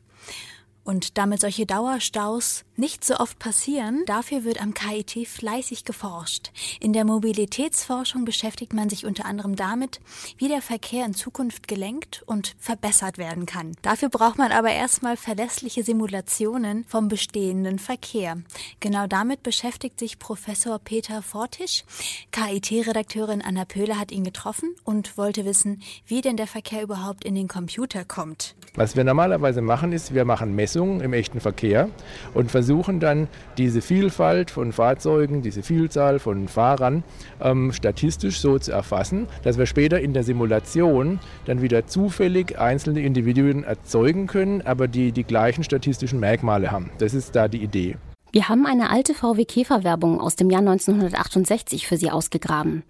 Und 0.84 1.16
damit 1.16 1.40
solche 1.40 1.64
Dauerstaus 1.64 2.64
nicht 2.76 3.04
so 3.04 3.16
oft 3.16 3.38
passieren, 3.38 4.02
dafür 4.06 4.44
wird 4.44 4.60
am 4.60 4.74
KIT 4.74 5.26
fleißig 5.26 5.84
geforscht. 5.84 6.50
In 6.78 6.92
der 6.92 7.04
Mobilitätsforschung 7.04 8.24
beschäftigt 8.26 8.74
man 8.74 8.90
sich 8.90 9.06
unter 9.06 9.24
anderem 9.24 9.56
damit, 9.56 10.00
wie 10.36 10.48
der 10.48 10.60
Verkehr 10.60 11.06
in 11.06 11.14
Zukunft 11.14 11.68
gelenkt 11.68 12.22
und 12.26 12.54
verbessert 12.58 13.16
werden 13.16 13.46
kann. 13.46 13.72
Dafür 13.80 14.10
braucht 14.10 14.36
man 14.36 14.52
aber 14.52 14.72
erstmal 14.72 15.16
verlässliche 15.16 15.84
Simulationen 15.84 16.84
vom 16.84 17.08
bestehenden 17.08 17.78
Verkehr. 17.78 18.42
Genau 18.80 19.06
damit 19.06 19.42
beschäftigt 19.42 19.98
sich 19.98 20.18
Professor 20.18 20.78
Peter 20.78 21.22
Fortisch. 21.22 21.84
KIT-Redakteurin 22.30 23.40
Anna 23.40 23.64
Pöhler 23.64 23.98
hat 23.98 24.12
ihn 24.12 24.24
getroffen 24.24 24.74
und 24.84 25.16
wollte 25.16 25.46
wissen, 25.46 25.82
wie 26.06 26.20
denn 26.20 26.36
der 26.36 26.46
Verkehr 26.46 26.82
überhaupt 26.82 27.24
in 27.24 27.34
den 27.34 27.48
Computer 27.48 28.04
kommt. 28.04 28.54
Was 28.76 28.96
wir 28.96 29.04
normalerweise 29.04 29.62
machen, 29.62 29.92
ist, 29.92 30.14
wir 30.14 30.24
machen 30.24 30.56
Messungen 30.56 31.00
im 31.00 31.12
echten 31.12 31.38
Verkehr 31.38 31.88
und 32.34 32.50
versuchen 32.50 32.98
dann 32.98 33.28
diese 33.56 33.80
Vielfalt 33.80 34.50
von 34.50 34.72
Fahrzeugen, 34.72 35.42
diese 35.42 35.62
Vielzahl 35.62 36.18
von 36.18 36.48
Fahrern 36.48 37.04
ähm, 37.40 37.72
statistisch 37.72 38.40
so 38.40 38.58
zu 38.58 38.72
erfassen, 38.72 39.28
dass 39.44 39.58
wir 39.58 39.66
später 39.66 40.00
in 40.00 40.12
der 40.12 40.24
Simulation 40.24 41.20
dann 41.44 41.62
wieder 41.62 41.86
zufällig 41.86 42.58
einzelne 42.58 43.02
Individuen 43.02 43.62
erzeugen 43.62 44.26
können, 44.26 44.60
aber 44.62 44.88
die 44.88 45.12
die 45.12 45.22
gleichen 45.22 45.62
statistischen 45.62 46.18
Merkmale 46.18 46.72
haben. 46.72 46.90
Das 46.98 47.14
ist 47.14 47.36
da 47.36 47.46
die 47.46 47.62
Idee. 47.62 47.96
Wir 48.32 48.48
haben 48.48 48.66
eine 48.66 48.90
alte 48.90 49.14
VW 49.14 49.44
Käfer-Werbung 49.44 50.20
aus 50.20 50.34
dem 50.34 50.50
Jahr 50.50 50.62
1968 50.62 51.86
für 51.86 51.96
Sie 51.96 52.10
ausgegraben 52.10 52.82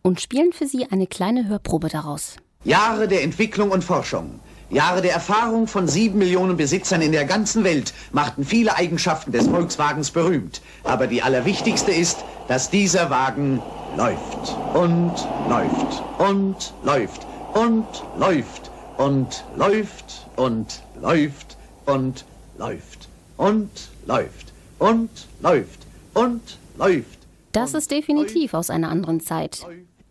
und 0.00 0.22
spielen 0.22 0.54
für 0.54 0.64
Sie 0.64 0.86
eine 0.90 1.06
kleine 1.06 1.46
Hörprobe 1.46 1.90
daraus. 1.90 2.36
Jahre 2.64 3.06
der 3.06 3.22
Entwicklung 3.22 3.70
und 3.70 3.84
Forschung. 3.84 4.40
Jahre 4.70 5.00
der 5.00 5.12
Erfahrung 5.12 5.68
von 5.68 5.86
sieben 5.86 6.18
Millionen 6.18 6.56
Besitzern 6.56 7.00
in 7.00 7.12
der 7.12 7.24
ganzen 7.24 7.62
Welt 7.62 7.94
machten 8.12 8.44
viele 8.44 8.76
Eigenschaften 8.76 9.32
des 9.32 9.46
Volkswagens 9.46 10.10
berühmt. 10.10 10.60
Aber 10.82 11.06
die 11.06 11.22
allerwichtigste 11.22 11.92
ist, 11.92 12.24
dass 12.48 12.70
dieser 12.70 13.10
Wagen 13.10 13.62
läuft 13.96 14.56
und 14.74 15.12
läuft 15.48 16.02
und 16.18 16.74
läuft 16.82 17.26
und 17.54 17.86
läuft 18.18 18.70
und 18.98 19.44
läuft 19.56 20.26
und 20.36 20.82
läuft 21.00 21.56
und 21.86 22.24
läuft 22.58 23.08
und 23.36 23.70
läuft 24.06 24.52
und 24.78 25.10
läuft 25.40 25.86
und 26.14 26.58
läuft. 26.76 27.18
Das 27.52 27.74
ist 27.74 27.90
definitiv 27.90 28.52
aus 28.54 28.68
einer 28.70 28.90
anderen 28.90 29.20
Zeit. 29.20 29.64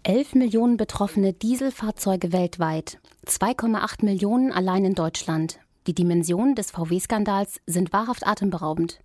11 0.07 0.35
Millionen 0.35 0.77
betroffene 0.77 1.33
Dieselfahrzeuge 1.33 2.31
weltweit, 2.31 2.99
2,8 3.25 4.05
Millionen 4.05 4.51
allein 4.51 4.85
in 4.85 4.93
Deutschland. 4.93 5.57
Die 5.87 5.95
Dimensionen 5.95 6.53
des 6.53 6.69
VW-Skandals 6.69 7.59
sind 7.65 7.91
wahrhaft 7.91 8.27
atemberaubend. 8.27 8.99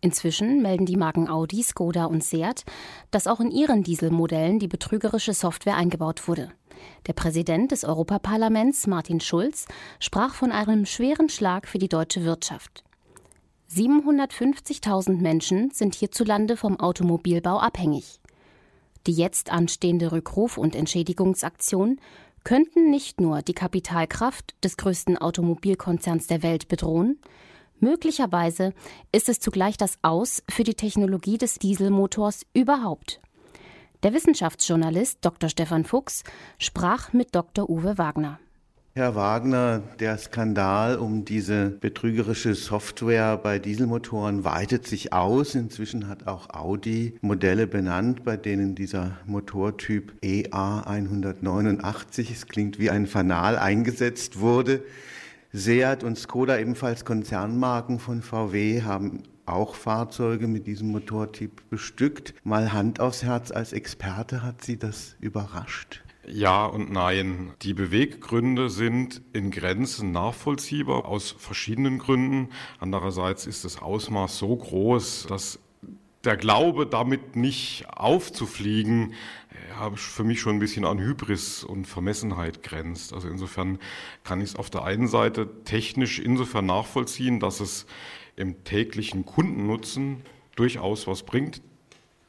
Inzwischen 0.00 0.60
melden 0.60 0.86
die 0.86 0.96
Marken 0.96 1.28
Audi, 1.28 1.62
Skoda 1.62 2.06
und 2.06 2.24
Seat, 2.24 2.64
dass 3.12 3.28
auch 3.28 3.38
in 3.38 3.52
ihren 3.52 3.84
Dieselmodellen 3.84 4.58
die 4.58 4.66
betrügerische 4.66 5.34
Software 5.34 5.76
eingebaut 5.76 6.26
wurde. 6.26 6.50
Der 7.06 7.12
Präsident 7.12 7.70
des 7.70 7.84
Europaparlaments, 7.84 8.88
Martin 8.88 9.20
Schulz, 9.20 9.66
sprach 10.00 10.34
von 10.34 10.50
einem 10.50 10.84
schweren 10.84 11.28
Schlag 11.28 11.68
für 11.68 11.78
die 11.78 11.88
deutsche 11.88 12.24
Wirtschaft. 12.24 12.82
750.000 13.72 15.20
Menschen 15.20 15.70
sind 15.70 15.94
hierzulande 15.94 16.56
vom 16.56 16.80
Automobilbau 16.80 17.60
abhängig. 17.60 18.19
Die 19.06 19.12
jetzt 19.12 19.50
anstehende 19.50 20.12
Rückruf- 20.12 20.58
und 20.58 20.76
Entschädigungsaktion 20.76 22.00
könnten 22.44 22.90
nicht 22.90 23.20
nur 23.20 23.42
die 23.42 23.54
Kapitalkraft 23.54 24.54
des 24.64 24.76
größten 24.76 25.18
Automobilkonzerns 25.18 26.26
der 26.26 26.42
Welt 26.42 26.68
bedrohen, 26.68 27.18
möglicherweise 27.80 28.72
ist 29.12 29.28
es 29.28 29.40
zugleich 29.40 29.76
das 29.76 29.98
Aus 30.02 30.42
für 30.48 30.64
die 30.64 30.74
Technologie 30.74 31.38
des 31.38 31.58
Dieselmotors 31.58 32.46
überhaupt. 32.52 33.20
Der 34.02 34.14
Wissenschaftsjournalist 34.14 35.18
Dr. 35.20 35.50
Stefan 35.50 35.84
Fuchs 35.84 36.24
sprach 36.58 37.12
mit 37.12 37.34
Dr. 37.34 37.68
Uwe 37.68 37.98
Wagner. 37.98 38.38
Herr 39.00 39.14
Wagner, 39.14 39.82
der 39.98 40.18
Skandal 40.18 40.98
um 40.98 41.24
diese 41.24 41.70
betrügerische 41.70 42.54
Software 42.54 43.38
bei 43.38 43.58
Dieselmotoren 43.58 44.44
weitet 44.44 44.86
sich 44.86 45.14
aus. 45.14 45.54
Inzwischen 45.54 46.06
hat 46.06 46.26
auch 46.26 46.50
Audi 46.50 47.14
Modelle 47.22 47.66
benannt, 47.66 48.24
bei 48.24 48.36
denen 48.36 48.74
dieser 48.74 49.16
Motortyp 49.24 50.12
EA 50.20 50.82
189, 50.82 52.30
es 52.30 52.46
klingt 52.46 52.78
wie 52.78 52.90
ein 52.90 53.06
Fanal, 53.06 53.56
eingesetzt 53.56 54.38
wurde. 54.38 54.82
Seat 55.50 56.04
und 56.04 56.18
Skoda, 56.18 56.58
ebenfalls 56.58 57.06
Konzernmarken 57.06 58.00
von 58.00 58.20
VW, 58.20 58.82
haben 58.82 59.22
auch 59.46 59.76
Fahrzeuge 59.76 60.46
mit 60.46 60.66
diesem 60.66 60.88
Motortyp 60.88 61.70
bestückt. 61.70 62.34
Mal 62.44 62.74
Hand 62.74 63.00
aufs 63.00 63.22
Herz, 63.22 63.50
als 63.50 63.72
Experte 63.72 64.42
hat 64.42 64.62
Sie 64.62 64.78
das 64.78 65.16
überrascht? 65.20 66.02
Ja 66.32 66.66
und 66.66 66.92
nein. 66.92 67.52
Die 67.62 67.74
Beweggründe 67.74 68.70
sind 68.70 69.20
in 69.32 69.50
Grenzen 69.50 70.12
nachvollziehbar 70.12 71.06
aus 71.06 71.34
verschiedenen 71.36 71.98
Gründen. 71.98 72.50
Andererseits 72.78 73.46
ist 73.46 73.64
das 73.64 73.82
Ausmaß 73.82 74.38
so 74.38 74.54
groß, 74.54 75.26
dass 75.28 75.58
der 76.22 76.36
Glaube, 76.36 76.86
damit 76.86 77.34
nicht 77.34 77.86
aufzufliegen, 77.88 79.14
ja, 79.70 79.90
für 79.90 80.22
mich 80.22 80.40
schon 80.40 80.56
ein 80.56 80.60
bisschen 80.60 80.84
an 80.84 81.00
Hybris 81.00 81.64
und 81.64 81.86
Vermessenheit 81.86 82.62
grenzt. 82.62 83.12
Also 83.12 83.28
insofern 83.28 83.78
kann 84.22 84.40
ich 84.40 84.50
es 84.50 84.56
auf 84.56 84.70
der 84.70 84.84
einen 84.84 85.08
Seite 85.08 85.48
technisch 85.64 86.20
insofern 86.20 86.66
nachvollziehen, 86.66 87.40
dass 87.40 87.58
es 87.58 87.86
im 88.36 88.62
täglichen 88.62 89.24
Kundennutzen 89.24 90.22
durchaus 90.54 91.06
was 91.06 91.24
bringt, 91.24 91.62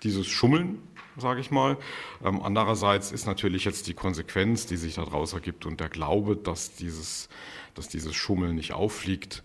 dieses 0.04 0.28
Schummeln, 0.28 0.80
sage 1.22 1.40
ich 1.40 1.52
mal. 1.52 1.78
Ähm, 2.24 2.42
andererseits 2.44 3.12
ist 3.12 3.26
natürlich 3.26 3.66
jetzt 3.66 3.88
die 3.88 3.94
Konsequenz, 3.94 4.66
die 4.66 4.78
sich 4.78 4.96
daraus 4.96 5.34
ergibt 5.34 5.66
und 5.66 5.80
der 5.80 5.90
Glaube, 5.90 6.36
dass 6.36 6.74
dieses, 6.74 7.30
dass 7.76 7.88
dieses 7.88 8.16
Schummeln 8.16 8.56
nicht 8.56 8.74
auffliegt, 8.74 9.44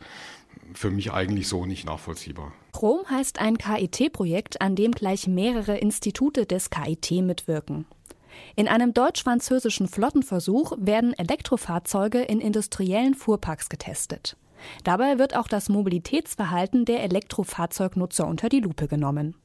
für 0.74 0.90
mich 0.90 1.12
eigentlich 1.12 1.48
so 1.48 1.66
nicht 1.66 1.86
nachvollziehbar. 1.86 2.52
Prom 2.72 3.08
heißt 3.08 3.38
ein 3.38 3.58
KIT-Projekt, 3.58 4.60
an 4.60 4.74
dem 4.74 4.92
gleich 4.92 5.28
mehrere 5.28 5.76
Institute 5.78 6.46
des 6.46 6.70
KIT 6.70 7.22
mitwirken. 7.22 7.86
In 8.54 8.68
einem 8.68 8.92
deutsch-französischen 8.92 9.88
Flottenversuch 9.88 10.72
werden 10.78 11.14
Elektrofahrzeuge 11.14 12.20
in 12.22 12.40
industriellen 12.40 13.14
Fuhrparks 13.14 13.68
getestet. 13.68 14.36
Dabei 14.84 15.18
wird 15.18 15.36
auch 15.36 15.48
das 15.48 15.68
Mobilitätsverhalten 15.68 16.84
der 16.84 17.02
Elektrofahrzeugnutzer 17.04 18.26
unter 18.26 18.48
die 18.48 18.60
Lupe 18.60 18.88
genommen. 18.88 19.36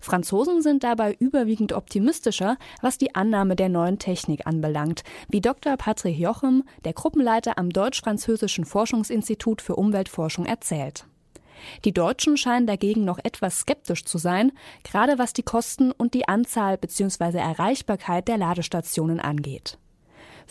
Franzosen 0.00 0.62
sind 0.62 0.84
dabei 0.84 1.16
überwiegend 1.18 1.72
optimistischer, 1.72 2.56
was 2.80 2.98
die 2.98 3.14
Annahme 3.14 3.56
der 3.56 3.68
neuen 3.68 3.98
Technik 3.98 4.46
anbelangt, 4.46 5.02
wie 5.28 5.40
Dr. 5.40 5.76
Patrick 5.76 6.18
Jochem, 6.18 6.64
der 6.84 6.92
Gruppenleiter 6.92 7.58
am 7.58 7.70
Deutsch-Französischen 7.70 8.64
Forschungsinstitut 8.64 9.62
für 9.62 9.76
Umweltforschung, 9.76 10.46
erzählt. 10.46 11.06
Die 11.84 11.92
Deutschen 11.92 12.36
scheinen 12.36 12.66
dagegen 12.66 13.04
noch 13.04 13.18
etwas 13.22 13.60
skeptisch 13.60 14.04
zu 14.04 14.18
sein, 14.18 14.52
gerade 14.82 15.18
was 15.18 15.32
die 15.32 15.42
Kosten 15.42 15.92
und 15.92 16.14
die 16.14 16.26
Anzahl 16.26 16.78
bzw. 16.78 17.38
Erreichbarkeit 17.38 18.28
der 18.28 18.38
Ladestationen 18.38 19.20
angeht. 19.20 19.78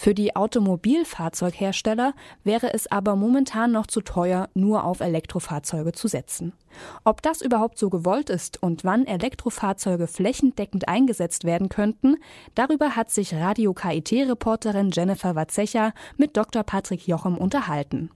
Für 0.02 0.14
die 0.14 0.34
Automobilfahrzeughersteller 0.34 2.14
wäre 2.46 2.74
es 2.74 2.90
aber 2.90 3.18
momentan 3.18 3.74
noch 3.74 3.86
zu 3.86 4.00
teuer, 4.00 4.48
nur 4.54 4.86
auf 4.86 5.02
Elektrofahrzeuge 5.02 5.92
zu 5.92 6.08
setzen. 6.08 6.54
Ob 7.04 7.22
das 7.22 7.42
überhaupt 7.42 7.78
so 7.78 7.90
gewollt 7.90 8.30
ist 8.30 8.64
und 8.64 8.86
wann 8.86 9.06
Elektrofahrzeuge 9.06 10.08
flächendeckend 10.08 10.88
eingesetzt 10.88 11.44
werden 11.44 11.68
könnten, 11.68 12.16
darüber 12.56 12.96
hat 12.96 13.10
sich 13.10 13.36
Radio 13.36 13.74
KIT-Reporterin 13.74 14.92
Jennifer 14.92 15.36
Watzecha 15.36 15.92
mit 16.16 16.38
Dr. 16.38 16.64
Patrick 16.64 17.06
Jochem 17.06 17.38
unterhalten. 17.38 18.10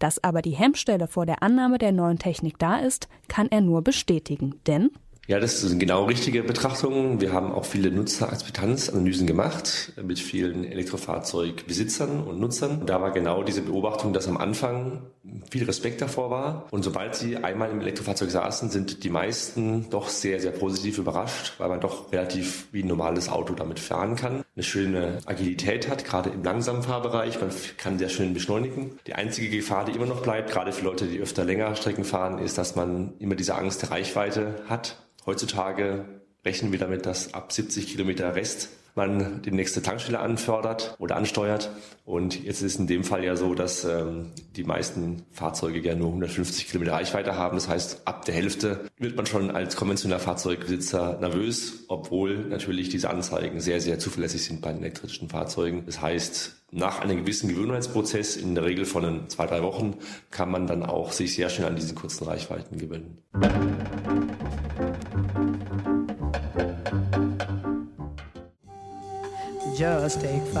Dass 0.00 0.24
aber 0.24 0.42
die 0.42 0.56
Hemmstelle 0.56 1.06
vor 1.06 1.26
der 1.26 1.44
Annahme 1.44 1.78
der 1.78 1.92
neuen 1.92 2.18
Technik 2.18 2.58
da 2.58 2.78
ist, 2.78 3.08
kann 3.28 3.46
er 3.52 3.60
nur 3.60 3.82
bestätigen, 3.82 4.56
denn 4.66 4.90
ja, 5.30 5.38
das 5.38 5.60
sind 5.60 5.78
genau 5.78 6.06
richtige 6.06 6.42
Betrachtungen. 6.42 7.20
Wir 7.20 7.32
haben 7.32 7.52
auch 7.52 7.64
viele 7.64 7.92
Nutzerakzeptanzanalysen 7.92 9.28
gemacht 9.28 9.92
mit 10.02 10.18
vielen 10.18 10.64
Elektrofahrzeugbesitzern 10.64 12.24
und 12.24 12.40
Nutzern. 12.40 12.84
Da 12.84 13.00
war 13.00 13.12
genau 13.12 13.44
diese 13.44 13.62
Beobachtung, 13.62 14.12
dass 14.12 14.26
am 14.26 14.36
Anfang 14.36 15.02
viel 15.48 15.62
Respekt 15.62 16.02
davor 16.02 16.30
war. 16.30 16.66
Und 16.72 16.82
sobald 16.82 17.14
sie 17.14 17.36
einmal 17.36 17.70
im 17.70 17.80
Elektrofahrzeug 17.80 18.28
saßen, 18.28 18.70
sind 18.70 19.04
die 19.04 19.08
meisten 19.08 19.88
doch 19.88 20.08
sehr, 20.08 20.40
sehr 20.40 20.50
positiv 20.50 20.98
überrascht, 20.98 21.54
weil 21.58 21.68
man 21.68 21.80
doch 21.80 22.10
relativ 22.10 22.66
wie 22.72 22.82
ein 22.82 22.88
normales 22.88 23.28
Auto 23.28 23.54
damit 23.54 23.78
fahren 23.78 24.16
kann. 24.16 24.42
Eine 24.56 24.64
schöne 24.64 25.18
Agilität 25.26 25.88
hat, 25.88 26.04
gerade 26.04 26.30
im 26.30 26.42
langsamen 26.42 26.82
Fahrbereich. 26.82 27.40
Man 27.40 27.50
kann 27.76 28.00
sehr 28.00 28.08
schön 28.08 28.34
beschleunigen. 28.34 28.98
Die 29.06 29.14
einzige 29.14 29.48
Gefahr, 29.48 29.84
die 29.84 29.92
immer 29.92 30.06
noch 30.06 30.22
bleibt, 30.22 30.50
gerade 30.50 30.72
für 30.72 30.84
Leute, 30.84 31.06
die 31.06 31.20
öfter 31.20 31.44
länger 31.44 31.76
Strecken 31.76 32.02
fahren, 32.02 32.40
ist, 32.40 32.58
dass 32.58 32.74
man 32.74 33.12
immer 33.20 33.36
diese 33.36 33.54
Angst 33.54 33.82
der 33.82 33.92
Reichweite 33.92 34.56
hat. 34.68 34.96
Heutzutage 35.26 36.04
rechnen 36.44 36.72
wir 36.72 36.78
damit, 36.78 37.06
dass 37.06 37.34
ab 37.34 37.52
70 37.52 37.86
Kilometer 37.86 38.34
Rest 38.34 38.70
man 38.94 39.42
die 39.42 39.50
nächste 39.50 39.82
Tankstelle 39.82 40.18
anfördert 40.18 40.96
oder 40.98 41.16
ansteuert. 41.16 41.70
Und 42.04 42.42
jetzt 42.42 42.60
ist 42.62 42.78
in 42.78 42.86
dem 42.86 43.04
Fall 43.04 43.24
ja 43.24 43.36
so, 43.36 43.54
dass 43.54 43.84
ähm, 43.84 44.32
die 44.56 44.64
meisten 44.64 45.24
Fahrzeuge 45.30 45.80
gerne 45.80 46.00
nur 46.00 46.08
150 46.08 46.66
Kilometer 46.66 46.92
Reichweite 46.92 47.36
haben. 47.36 47.56
Das 47.56 47.68
heißt, 47.68 48.02
ab 48.06 48.24
der 48.24 48.34
Hälfte 48.34 48.80
wird 48.98 49.16
man 49.16 49.26
schon 49.26 49.50
als 49.50 49.76
konventioneller 49.76 50.20
Fahrzeugbesitzer 50.20 51.18
nervös, 51.20 51.84
obwohl 51.88 52.38
natürlich 52.38 52.88
diese 52.88 53.10
Anzeigen 53.10 53.60
sehr, 53.60 53.80
sehr 53.80 53.98
zuverlässig 53.98 54.44
sind 54.44 54.60
bei 54.60 54.72
den 54.72 54.82
elektrischen 54.82 55.28
Fahrzeugen. 55.28 55.84
Das 55.86 56.00
heißt, 56.00 56.56
nach 56.72 57.00
einem 57.00 57.18
gewissen 57.18 57.48
Gewöhnheitsprozess, 57.48 58.36
in 58.36 58.54
der 58.54 58.64
Regel 58.64 58.84
von 58.84 59.28
zwei, 59.28 59.46
drei 59.46 59.62
Wochen, 59.62 59.96
kann 60.30 60.50
man 60.50 60.66
dann 60.66 60.84
auch 60.84 61.12
sich 61.12 61.34
sehr 61.34 61.48
schnell 61.48 61.68
an 61.68 61.76
diesen 61.76 61.94
kurzen 61.94 62.24
Reichweiten 62.24 62.78
gewöhnen. 62.78 63.18
Just 69.80 70.20
take 70.20 70.44
five. 70.52 70.60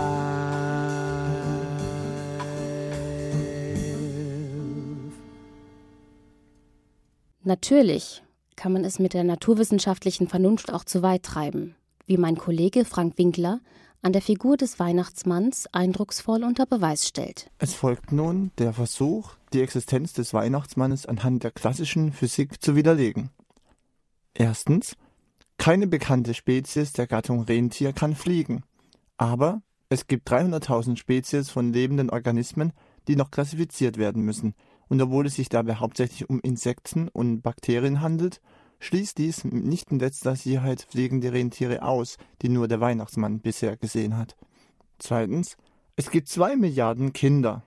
Natürlich 7.44 8.22
kann 8.56 8.72
man 8.72 8.82
es 8.82 8.98
mit 8.98 9.12
der 9.12 9.24
naturwissenschaftlichen 9.24 10.26
Vernunft 10.26 10.72
auch 10.72 10.84
zu 10.84 11.02
weit 11.02 11.22
treiben, 11.22 11.74
wie 12.06 12.16
mein 12.16 12.38
Kollege 12.38 12.86
Frank 12.86 13.18
Winkler 13.18 13.60
an 14.00 14.14
der 14.14 14.22
Figur 14.22 14.56
des 14.56 14.78
Weihnachtsmanns 14.78 15.66
eindrucksvoll 15.70 16.42
unter 16.42 16.64
Beweis 16.64 17.06
stellt. 17.06 17.50
Es 17.58 17.74
folgt 17.74 18.12
nun 18.12 18.52
der 18.56 18.72
Versuch, 18.72 19.32
die 19.52 19.60
Existenz 19.60 20.14
des 20.14 20.32
Weihnachtsmannes 20.32 21.04
anhand 21.04 21.44
der 21.44 21.50
klassischen 21.50 22.14
Physik 22.14 22.62
zu 22.62 22.74
widerlegen. 22.74 23.28
Erstens, 24.32 24.96
keine 25.58 25.86
bekannte 25.86 26.32
Spezies 26.32 26.94
der 26.94 27.06
Gattung 27.06 27.42
Rentier 27.42 27.92
kann 27.92 28.14
fliegen. 28.16 28.64
Aber 29.20 29.60
es 29.90 30.06
gibt 30.06 30.30
300.000 30.32 30.96
Spezies 30.96 31.50
von 31.50 31.74
lebenden 31.74 32.08
Organismen, 32.08 32.72
die 33.06 33.16
noch 33.16 33.30
klassifiziert 33.30 33.98
werden 33.98 34.22
müssen, 34.22 34.54
und 34.88 35.00
obwohl 35.02 35.26
es 35.26 35.34
sich 35.34 35.50
dabei 35.50 35.74
hauptsächlich 35.74 36.30
um 36.30 36.40
Insekten 36.40 37.08
und 37.08 37.42
Bakterien 37.42 38.00
handelt, 38.00 38.40
schließt 38.78 39.18
dies 39.18 39.44
nicht 39.44 39.92
in 39.92 39.98
letzter 39.98 40.36
Sicherheit 40.36 40.86
fliegende 40.88 41.34
Rentiere 41.34 41.82
aus, 41.82 42.16
die 42.40 42.48
nur 42.48 42.66
der 42.66 42.80
Weihnachtsmann 42.80 43.40
bisher 43.40 43.76
gesehen 43.76 44.16
hat. 44.16 44.36
Zweitens, 44.98 45.58
es 45.96 46.10
gibt 46.10 46.28
zwei 46.28 46.56
Milliarden 46.56 47.12
Kinder. 47.12 47.62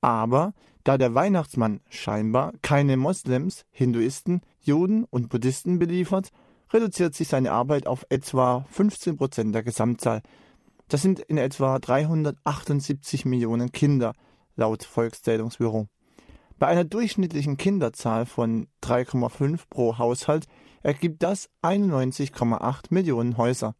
Aber 0.00 0.54
da 0.82 0.98
der 0.98 1.14
Weihnachtsmann 1.14 1.82
scheinbar 1.88 2.52
keine 2.62 2.96
Moslems, 2.96 3.64
Hinduisten, 3.70 4.40
Juden 4.60 5.04
und 5.04 5.28
Buddhisten 5.28 5.78
beliefert, 5.78 6.32
reduziert 6.72 7.14
sich 7.14 7.28
seine 7.28 7.52
Arbeit 7.52 7.86
auf 7.86 8.04
etwa 8.08 8.66
15 8.70 9.16
Prozent 9.16 9.54
der 9.54 9.62
Gesamtzahl, 9.62 10.22
das 10.88 11.02
sind 11.02 11.20
in 11.20 11.38
etwa 11.38 11.78
378 11.78 13.24
Millionen 13.24 13.72
Kinder, 13.72 14.14
laut 14.56 14.84
Volkszählungsbüro. 14.84 15.88
Bei 16.58 16.68
einer 16.68 16.84
durchschnittlichen 16.84 17.56
Kinderzahl 17.56 18.24
von 18.24 18.68
3,5 18.82 19.62
pro 19.68 19.98
Haushalt 19.98 20.46
ergibt 20.82 21.22
das 21.22 21.50
91,8 21.62 22.86
Millionen 22.90 23.36
Häuser. 23.36 23.74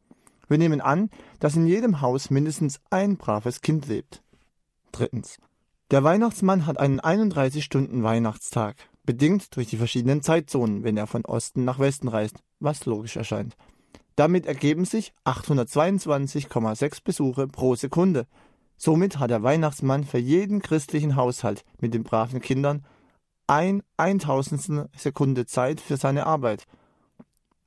Wir 0.49 0.59
nehmen 0.59 0.81
an, 0.81 1.11
dass 1.41 1.57
in 1.57 1.67
jedem 1.67 2.01
Haus 2.01 2.31
mindestens 2.31 2.81
ein 2.91 3.17
braves 3.17 3.61
Kind 3.61 3.87
lebt. 3.87 4.23
Drittens. 4.93 5.39
Der 5.91 6.05
Weihnachtsmann 6.05 6.67
hat 6.67 6.79
einen 6.79 7.01
31-Stunden-Weihnachtstag, 7.01 8.77
bedingt 9.05 9.57
durch 9.57 9.69
die 9.69 9.77
verschiedenen 9.77 10.21
Zeitzonen, 10.21 10.85
wenn 10.85 10.97
er 10.97 11.07
von 11.07 11.25
Osten 11.25 11.65
nach 11.65 11.79
Westen 11.79 12.09
reist, 12.09 12.43
was 12.59 12.87
logisch 12.87 13.17
erscheint. 13.17 13.57
Damit 14.17 14.47
ergeben 14.47 14.87
sich 14.87 15.13
822,6 15.25 17.05
Besuche 17.05 17.47
pro 17.47 17.75
Sekunde. 17.75 18.27
Somit 18.79 19.19
hat 19.19 19.31
der 19.31 19.43
Weihnachtsmann 19.43 20.05
für 20.05 20.19
jeden 20.19 20.61
christlichen 20.61 21.17
Haushalt 21.17 21.65
mit 21.81 21.93
den 21.93 22.03
braven 22.03 22.41
Kindern 22.41 22.85
ein 23.47 23.83
Eintausendstel 23.97 24.89
Sekunde 24.97 25.47
Zeit 25.47 25.81
für 25.81 25.99
seine 25.99 26.27
Arbeit. 26.27 26.65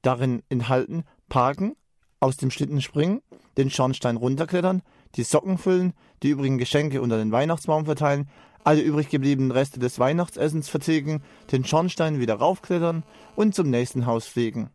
Darin 0.01 0.41
enthalten 0.49 1.03
Parken, 1.29 1.75
aus 2.19 2.37
dem 2.37 2.51
Schlitten 2.51 2.81
springen, 2.81 3.21
den 3.57 3.69
Schornstein 3.69 4.17
runterklettern, 4.17 4.81
die 5.15 5.23
Socken 5.23 5.57
füllen, 5.57 5.93
die 6.23 6.29
übrigen 6.29 6.57
Geschenke 6.57 7.01
unter 7.01 7.17
den 7.17 7.31
Weihnachtsbaum 7.31 7.85
verteilen, 7.85 8.29
alle 8.63 8.81
übrig 8.81 9.09
gebliebenen 9.09 9.51
Reste 9.51 9.79
des 9.79 9.99
Weihnachtsessens 9.99 10.67
vertilgen, 10.67 11.21
den 11.51 11.63
Schornstein 11.63 12.19
wieder 12.19 12.35
raufklettern 12.35 13.03
und 13.35 13.55
zum 13.55 13.69
nächsten 13.69 14.05
Haus 14.05 14.27
fliegen. 14.27 14.69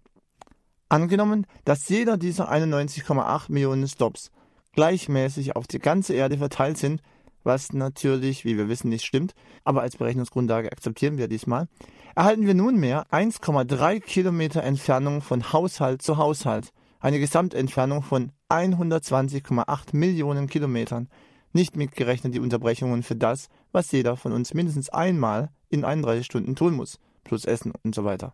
Angenommen, 0.95 1.45
dass 1.64 1.88
jeder 1.88 2.16
dieser 2.16 2.53
91,8 2.53 3.51
Millionen 3.51 3.88
Stops 3.88 4.30
gleichmäßig 4.74 5.57
auf 5.57 5.66
die 5.66 5.80
ganze 5.80 6.14
Erde 6.14 6.38
verteilt 6.38 6.78
sind, 6.78 7.03
was 7.42 7.72
natürlich, 7.72 8.45
wie 8.45 8.57
wir 8.57 8.68
wissen, 8.68 8.90
nicht 8.90 9.05
stimmt, 9.05 9.34
aber 9.64 9.82
als 9.82 9.97
Berechnungsgrundlage 9.97 10.70
akzeptieren 10.70 11.18
wir 11.18 11.26
diesmal, 11.26 11.66
erhalten 12.14 12.47
wir 12.47 12.55
nunmehr 12.55 13.09
1,3 13.11 13.99
Kilometer 13.99 14.62
Entfernung 14.62 15.20
von 15.20 15.53
Haushalt 15.53 16.01
zu 16.01 16.16
Haushalt, 16.16 16.70
eine 17.01 17.18
Gesamtentfernung 17.18 18.05
von 18.05 18.30
120,8 18.49 19.97
Millionen 19.97 20.47
Kilometern, 20.47 21.09
nicht 21.53 21.74
mitgerechnet 21.74 22.36
die 22.36 22.40
Unterbrechungen 22.40 23.03
für 23.03 23.16
das, 23.16 23.49
was 23.72 23.90
jeder 23.90 24.16
von 24.16 24.30
uns 24.30 24.55
mindestens 24.55 24.90
einmal 24.90 25.51
in 25.70 25.84
31 25.84 26.24
Stunden 26.24 26.55
tun 26.55 26.74
muss, 26.74 27.01
plus 27.24 27.47
Essen 27.47 27.72
und 27.82 27.97
so 27.97 28.05
weiter. 28.05 28.32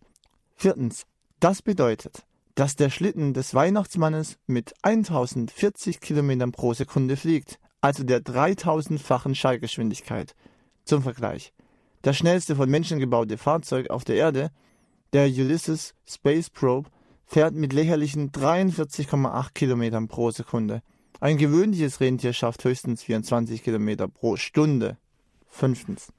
Viertens. 0.56 1.06
Das 1.42 1.62
bedeutet, 1.62 2.26
dass 2.54 2.76
der 2.76 2.90
Schlitten 2.90 3.34
des 3.34 3.54
Weihnachtsmannes 3.54 4.38
mit 4.46 4.74
1040 4.82 6.00
Kilometern 6.00 6.52
pro 6.52 6.74
Sekunde 6.74 7.16
fliegt, 7.16 7.58
also 7.80 8.04
der 8.04 8.20
3000-fachen 8.20 9.34
Schallgeschwindigkeit. 9.34 10.34
Zum 10.84 11.02
Vergleich. 11.02 11.52
Das 12.02 12.16
schnellste 12.16 12.56
von 12.56 12.70
Menschen 12.70 12.98
gebaute 12.98 13.38
Fahrzeug 13.38 13.90
auf 13.90 14.04
der 14.04 14.16
Erde, 14.16 14.50
der 15.12 15.26
Ulysses 15.26 15.94
Space 16.06 16.50
Probe, 16.50 16.90
fährt 17.26 17.54
mit 17.54 17.72
lächerlichen 17.72 18.32
43,8 18.32 19.52
Kilometern 19.54 20.08
pro 20.08 20.30
Sekunde. 20.30 20.82
Ein 21.20 21.36
gewöhnliches 21.36 22.00
Rentier 22.00 22.32
schafft 22.32 22.64
höchstens 22.64 23.02
24 23.02 23.62
Kilometer 23.62 24.08
pro 24.08 24.36
Stunde. 24.36 24.96
Fünftens. 25.46 26.12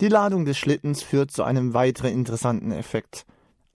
Die 0.00 0.08
Ladung 0.08 0.44
des 0.44 0.58
Schlittens 0.58 1.02
führt 1.02 1.30
zu 1.30 1.42
einem 1.42 1.74
weiteren 1.74 2.12
interessanten 2.12 2.72
Effekt. 2.72 3.24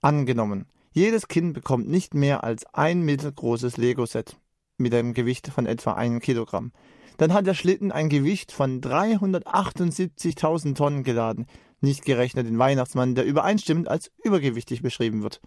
Angenommen, 0.00 0.66
jedes 0.92 1.28
Kind 1.28 1.54
bekommt 1.54 1.88
nicht 1.88 2.14
mehr 2.14 2.44
als 2.44 2.64
ein 2.72 3.02
mittelgroßes 3.02 3.76
Lego-Set 3.76 4.36
mit 4.76 4.94
einem 4.94 5.14
Gewicht 5.14 5.48
von 5.48 5.66
etwa 5.66 5.94
einem 5.94 6.20
Kilogramm. 6.20 6.72
Dann 7.18 7.32
hat 7.32 7.46
der 7.46 7.54
Schlitten 7.54 7.90
ein 7.90 8.08
Gewicht 8.08 8.52
von 8.52 8.80
378.000 8.80 10.74
Tonnen 10.74 11.02
geladen, 11.02 11.46
nicht 11.80 12.04
gerechnet 12.04 12.46
den 12.46 12.58
Weihnachtsmann, 12.58 13.14
der 13.14 13.24
übereinstimmend 13.24 13.88
als 13.88 14.10
übergewichtig 14.22 14.82
beschrieben 14.82 15.22
wird. 15.22 15.40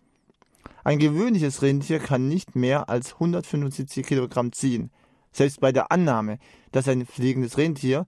Ein 0.83 0.99
gewöhnliches 0.99 1.61
Rentier 1.61 1.99
kann 1.99 2.27
nicht 2.27 2.55
mehr 2.55 2.89
als 2.89 3.13
175 3.13 4.05
Kilogramm 4.05 4.51
ziehen. 4.51 4.91
Selbst 5.31 5.61
bei 5.61 5.71
der 5.71 5.91
Annahme, 5.91 6.39
dass 6.71 6.87
ein 6.87 7.05
fliegendes 7.05 7.57
Rentier 7.57 8.05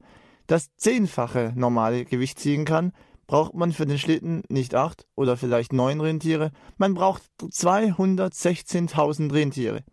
das 0.48 0.76
zehnfache 0.76 1.54
normale 1.56 2.04
Gewicht 2.06 2.40
ziehen 2.40 2.66
kann, 2.66 2.92
braucht 3.34 3.56
man 3.56 3.72
für 3.72 3.88
den 3.88 3.98
Schlitten 3.98 4.44
nicht 4.48 4.76
acht 4.76 5.08
oder 5.16 5.38
vielleicht 5.38 5.74
neun 5.74 6.02
Rentiere, 6.02 6.52
man 6.78 6.94
braucht 6.94 7.24
216.000 7.42 9.34
Rentiere. 9.34 9.84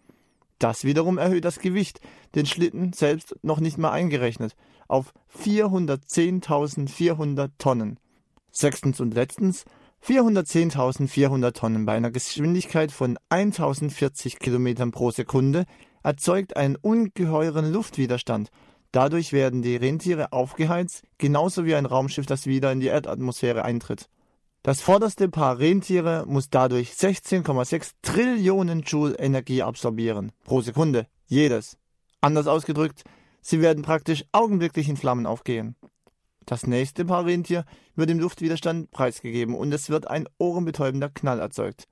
Das 0.59 0.85
wiederum 0.85 1.17
erhöht 1.17 1.47
das 1.47 1.59
Gewicht, 1.59 2.03
den 2.35 2.45
Schlitten 2.45 2.93
selbst 2.93 3.35
noch 3.41 3.61
nicht 3.61 3.79
mal 3.79 3.93
eingerechnet, 3.93 4.57
auf 4.89 5.15
410.400 5.43 7.53
Tonnen. 7.57 7.99
Sechstens 8.53 9.01
und 9.01 9.15
letztens 9.15 9.65
410.400 10.05 11.53
Tonnen 11.53 11.87
bei 11.87 11.95
einer 11.95 12.11
Geschwindigkeit 12.11 12.93
von 12.93 13.19
1040 13.31 14.39
Kilometern 14.39 14.91
pro 14.91 15.13
Sekunde 15.13 15.65
erzeugt 16.03 16.59
einen 16.59 16.77
ungeheuren 16.77 17.73
Luftwiderstand, 17.73 18.51
Dadurch 18.93 19.33
werden 19.33 19.63
die 19.63 19.77
Rentiere 19.77 20.33
aufgeheizt, 20.33 21.05
genauso 21.19 21.65
wie 21.65 21.75
ein 21.75 21.87
Raumschiff, 21.87 22.27
das 22.27 22.47
wieder 22.47 22.73
in 22.73 22.81
die 22.81 22.89
Erdatmosphäre 22.89 23.65
eintritt. 23.65 24.09
Das 24.63 24.81
vorderste 24.81 25.29
Paar 25.29 25.59
Rentiere 25.59 26.25
muss 26.27 26.51
dadurch 26.51 26.91
16,6 26.91 27.93
Trillionen 28.03 28.83
Joule 28.83 29.15
Energie 29.19 29.63
absorbieren. 29.63 30.33
Pro 30.45 30.61
Sekunde. 30.61 31.07
Jedes. 31.27 31.79
Anders 32.21 32.47
ausgedrückt, 32.47 33.05
sie 33.41 33.63
werden 33.63 33.83
praktisch 33.83 34.25
augenblicklich 34.33 34.89
in 34.89 34.97
Flammen 34.97 35.25
aufgehen. 35.25 35.77
Das 36.45 36.67
nächste 36.67 37.05
Paar 37.05 37.25
Rentier 37.25 37.65
wird 37.95 38.11
im 38.11 38.19
Luftwiderstand 38.19 38.91
preisgegeben 38.91 39.55
und 39.55 39.73
es 39.73 39.89
wird 39.89 40.09
ein 40.09 40.29
ohrenbetäubender 40.39 41.09
Knall 41.09 41.39
erzeugt. 41.39 41.87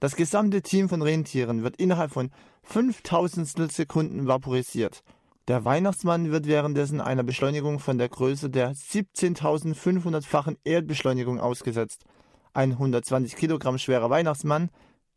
Das 0.00 0.16
gesamte 0.16 0.62
Team 0.62 0.88
von 0.88 1.02
Rentieren 1.02 1.62
wird 1.62 1.76
innerhalb 1.76 2.10
von 2.10 2.30
5000 2.64 3.70
Sekunden 3.70 4.26
vaporisiert. 4.26 5.04
Der 5.48 5.64
Weihnachtsmann 5.64 6.30
wird 6.30 6.46
währenddessen 6.46 7.00
einer 7.00 7.24
Beschleunigung 7.24 7.80
von 7.80 7.98
der 7.98 8.08
Größe 8.08 8.48
der 8.48 8.74
17.500-fachen 8.74 10.56
Erdbeschleunigung 10.62 11.40
ausgesetzt. 11.40 12.04
Ein 12.52 12.72
120 12.72 13.34
Kilogramm 13.34 13.78
schwerer 13.78 14.08
Weihnachtsmann, 14.08 14.70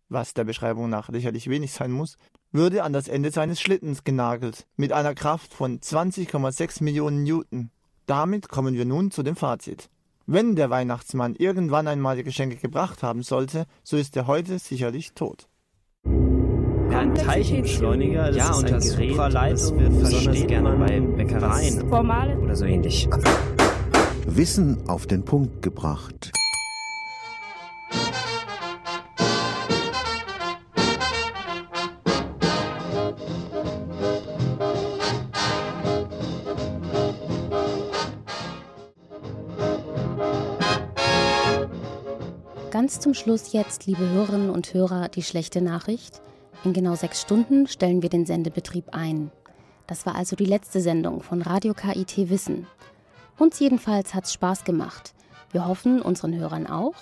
was 0.09 0.33
der 0.33 0.43
Beschreibung 0.43 0.89
nach 0.89 1.09
lächerlich 1.09 1.47
wenig 1.47 1.73
sein 1.73 1.91
muss, 1.91 2.17
würde 2.51 2.83
an 2.83 2.91
das 2.91 3.07
Ende 3.07 3.29
seines 3.29 3.61
Schlittens 3.61 4.03
genagelt, 4.03 4.65
mit 4.77 4.93
einer 4.93 5.13
Kraft 5.13 5.53
von 5.53 5.79
20,6 5.79 6.83
Millionen 6.83 7.21
Newton. 7.23 7.69
Damit 8.07 8.49
kommen 8.49 8.73
wir 8.73 8.85
nun 8.85 9.11
zu 9.11 9.21
dem 9.21 9.35
Fazit. 9.35 9.89
Wenn 10.25 10.55
der 10.55 10.71
Weihnachtsmann 10.71 11.35
irgendwann 11.35 11.87
einmal 11.87 12.15
die 12.15 12.23
Geschenke 12.23 12.55
gebracht 12.55 13.03
haben 13.03 13.21
sollte, 13.21 13.67
so 13.83 13.95
ist 13.95 14.17
er 14.17 14.25
heute 14.25 14.57
sicherlich 14.57 15.13
tot. 15.13 15.47
Ja, 16.95 17.01
ein 17.01 17.13
Teilchenbeschleuniger, 17.13 18.27
das 18.27 18.37
ja, 18.37 18.51
ist 18.51 18.57
und 18.57 18.65
ein 18.71 18.79
Gerät, 18.79 19.09
Supraleitung 19.09 19.79
wird 19.79 19.99
besonders 19.99 20.47
gerne 20.47 20.77
bei 20.77 20.99
Bäckereien 21.01 21.91
oder 21.91 22.55
so 22.55 22.63
ähnlich. 22.63 23.09
Wissen 24.25 24.77
auf 24.87 25.05
den 25.05 25.25
Punkt 25.25 25.61
gebracht. 25.61 26.31
Ganz 42.71 43.01
zum 43.01 43.13
Schluss 43.13 43.51
jetzt, 43.51 43.85
liebe 43.85 44.09
Hörerinnen 44.09 44.49
und 44.49 44.73
Hörer, 44.73 45.09
die 45.09 45.23
schlechte 45.23 45.61
Nachricht. 45.61 46.21
In 46.65 46.73
genau 46.73 46.95
sechs 46.95 47.21
Stunden 47.21 47.67
stellen 47.67 48.01
wir 48.01 48.09
den 48.09 48.25
Sendebetrieb 48.25 48.85
ein. 48.91 49.29
Das 49.85 50.07
war 50.07 50.15
also 50.15 50.35
die 50.35 50.45
letzte 50.45 50.81
Sendung 50.81 51.21
von 51.21 51.43
Radio 51.43 51.75
KIT 51.75 52.27
Wissen. 52.31 52.65
Uns 53.37 53.59
jedenfalls 53.59 54.15
hat's 54.15 54.33
Spaß 54.33 54.63
gemacht. 54.63 55.13
Wir 55.51 55.67
hoffen, 55.67 56.01
unseren 56.01 56.35
Hörern 56.35 56.65
auch. 56.65 56.95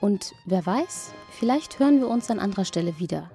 Und 0.00 0.32
wer 0.46 0.64
weiß, 0.64 1.12
vielleicht 1.38 1.78
hören 1.78 2.00
wir 2.00 2.08
uns 2.08 2.30
an 2.30 2.38
anderer 2.38 2.64
Stelle 2.64 2.98
wieder. 2.98 3.30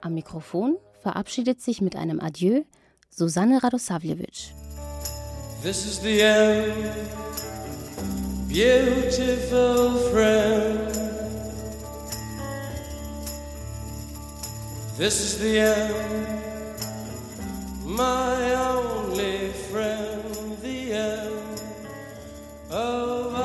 Am 0.00 0.14
Mikrofon 0.14 0.78
verabschiedet 1.02 1.60
sich 1.60 1.82
mit 1.82 1.94
einem 1.94 2.18
Adieu 2.18 2.62
Susanne 3.10 3.62
Radosavljevic. 3.62 4.54
This 5.62 5.84
is 5.84 6.00
the 6.00 6.20
end, 6.20 6.72
beautiful 8.48 9.98
friend. 10.10 11.25
This 14.96 15.20
is 15.20 15.38
the 15.38 15.58
end, 15.60 16.78
my 17.84 18.54
only 18.54 19.48
friend, 19.70 20.56
the 20.62 20.92
end 20.94 21.60
of. 22.70 23.35